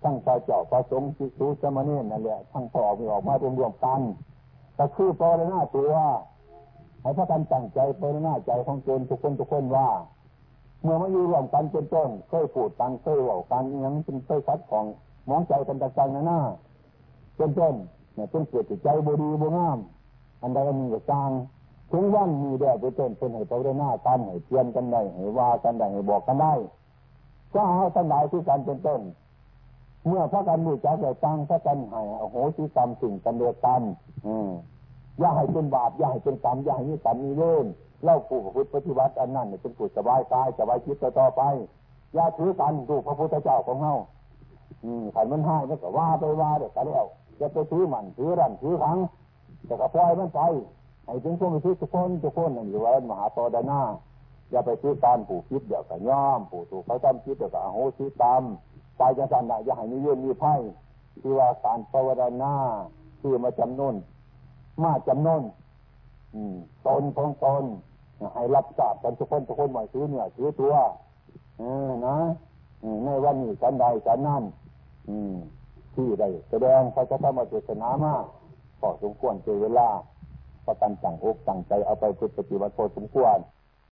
[0.03, 4.01] ทั้งพระเจ้าพระสงฆ์สิสุสมณีนั่นแหละทั้งพ่อมีออกมารวมรวมกัน
[4.79, 5.93] ก็คือปรณาตัว
[7.03, 9.89] ให้พระกันตั้งใจปรณาใจของตนทุกคนทุกคนว่า
[10.83, 14.85] เมื่อมาอยู่รวมกันเป็นต้นเคยพูดกันเคยว่ากันยังเป็นเคยคัดของ
[15.29, 16.41] มองใจกันต่างๆนั่นน่ะ
[17.37, 17.75] เป็นต้น
[18.15, 19.79] เนี่ยเป็นเกิดใจบดีบงาม
[20.43, 21.31] อันใดมีก็สร้าง
[21.93, 26.55] ถึงวันมีแดดเป็นต้นเป็นให้ปรณากันให้เตือนกันได้ให้ว่ากันได้ให้บอกกันได้
[27.55, 29.01] ก็เอาทั้งหลายที่กันเป็นต้น
[30.07, 33.81] เมื่อพระกันมูจักแต่ตั้งพระกันให้โหสิกรรมสิ่งกันเดียวกัน
[34.27, 34.51] อืม
[35.19, 37.67] อย่าให้เป็นบาปอย่าให้เป็นกรรมอย่าให้มีกรรมมีเล่น
[38.05, 41.43] เล่าปู่พระพุทธปฏิบัติอันนั้นเป็นกุศสบายกายสบายจิตต่อไป
[42.15, 43.95] อย่าถือกันดูพระพุทธเจ้าของเฮา
[44.85, 47.05] อืมขันมันให้มันก็ว่าไปว่าเดี๋ยวก็แล้ว
[47.41, 48.99] จะไปถือมันถือรันถือขัง
[49.69, 50.41] จะก็ปล่อยมันไป
[51.07, 53.81] ให้ถึงพวกมีทุกคนทุกคนนั่นอยู่ว่ามหาโตดานา
[54.51, 58.43] อย่าไปถือการผูกคิดเดี๋ยวก็ย่อมผูกถูกเขาทำคิดเดี๋ยวก็โหสิกรรม
[59.01, 60.55] ตายจะสันได้อย่าให้มีเยื่อมีไพ่
[61.21, 62.09] ที่ว่าการภาว
[62.43, 62.55] นา
[63.21, 63.95] คือมาจำนวน
[64.83, 65.43] มาจำนวน
[66.87, 67.65] ตนของตน
[68.35, 70.75] ให้รับทราบกันทุกคนทุกคนหมายถือเนี่ยถือตัว
[71.61, 71.63] อ
[72.07, 72.17] นะ
[73.05, 74.45] ในวันนี้ฉันใดฉันนั่น
[75.95, 78.15] ที่ใดแสดงพระธรรมเทศนามา
[78.81, 79.89] พอสมควรเจเวลา
[80.67, 82.05] ประกันสั่งอกสั่งใจเอาไป
[82.37, 83.39] ปฏิบัติพอสมควร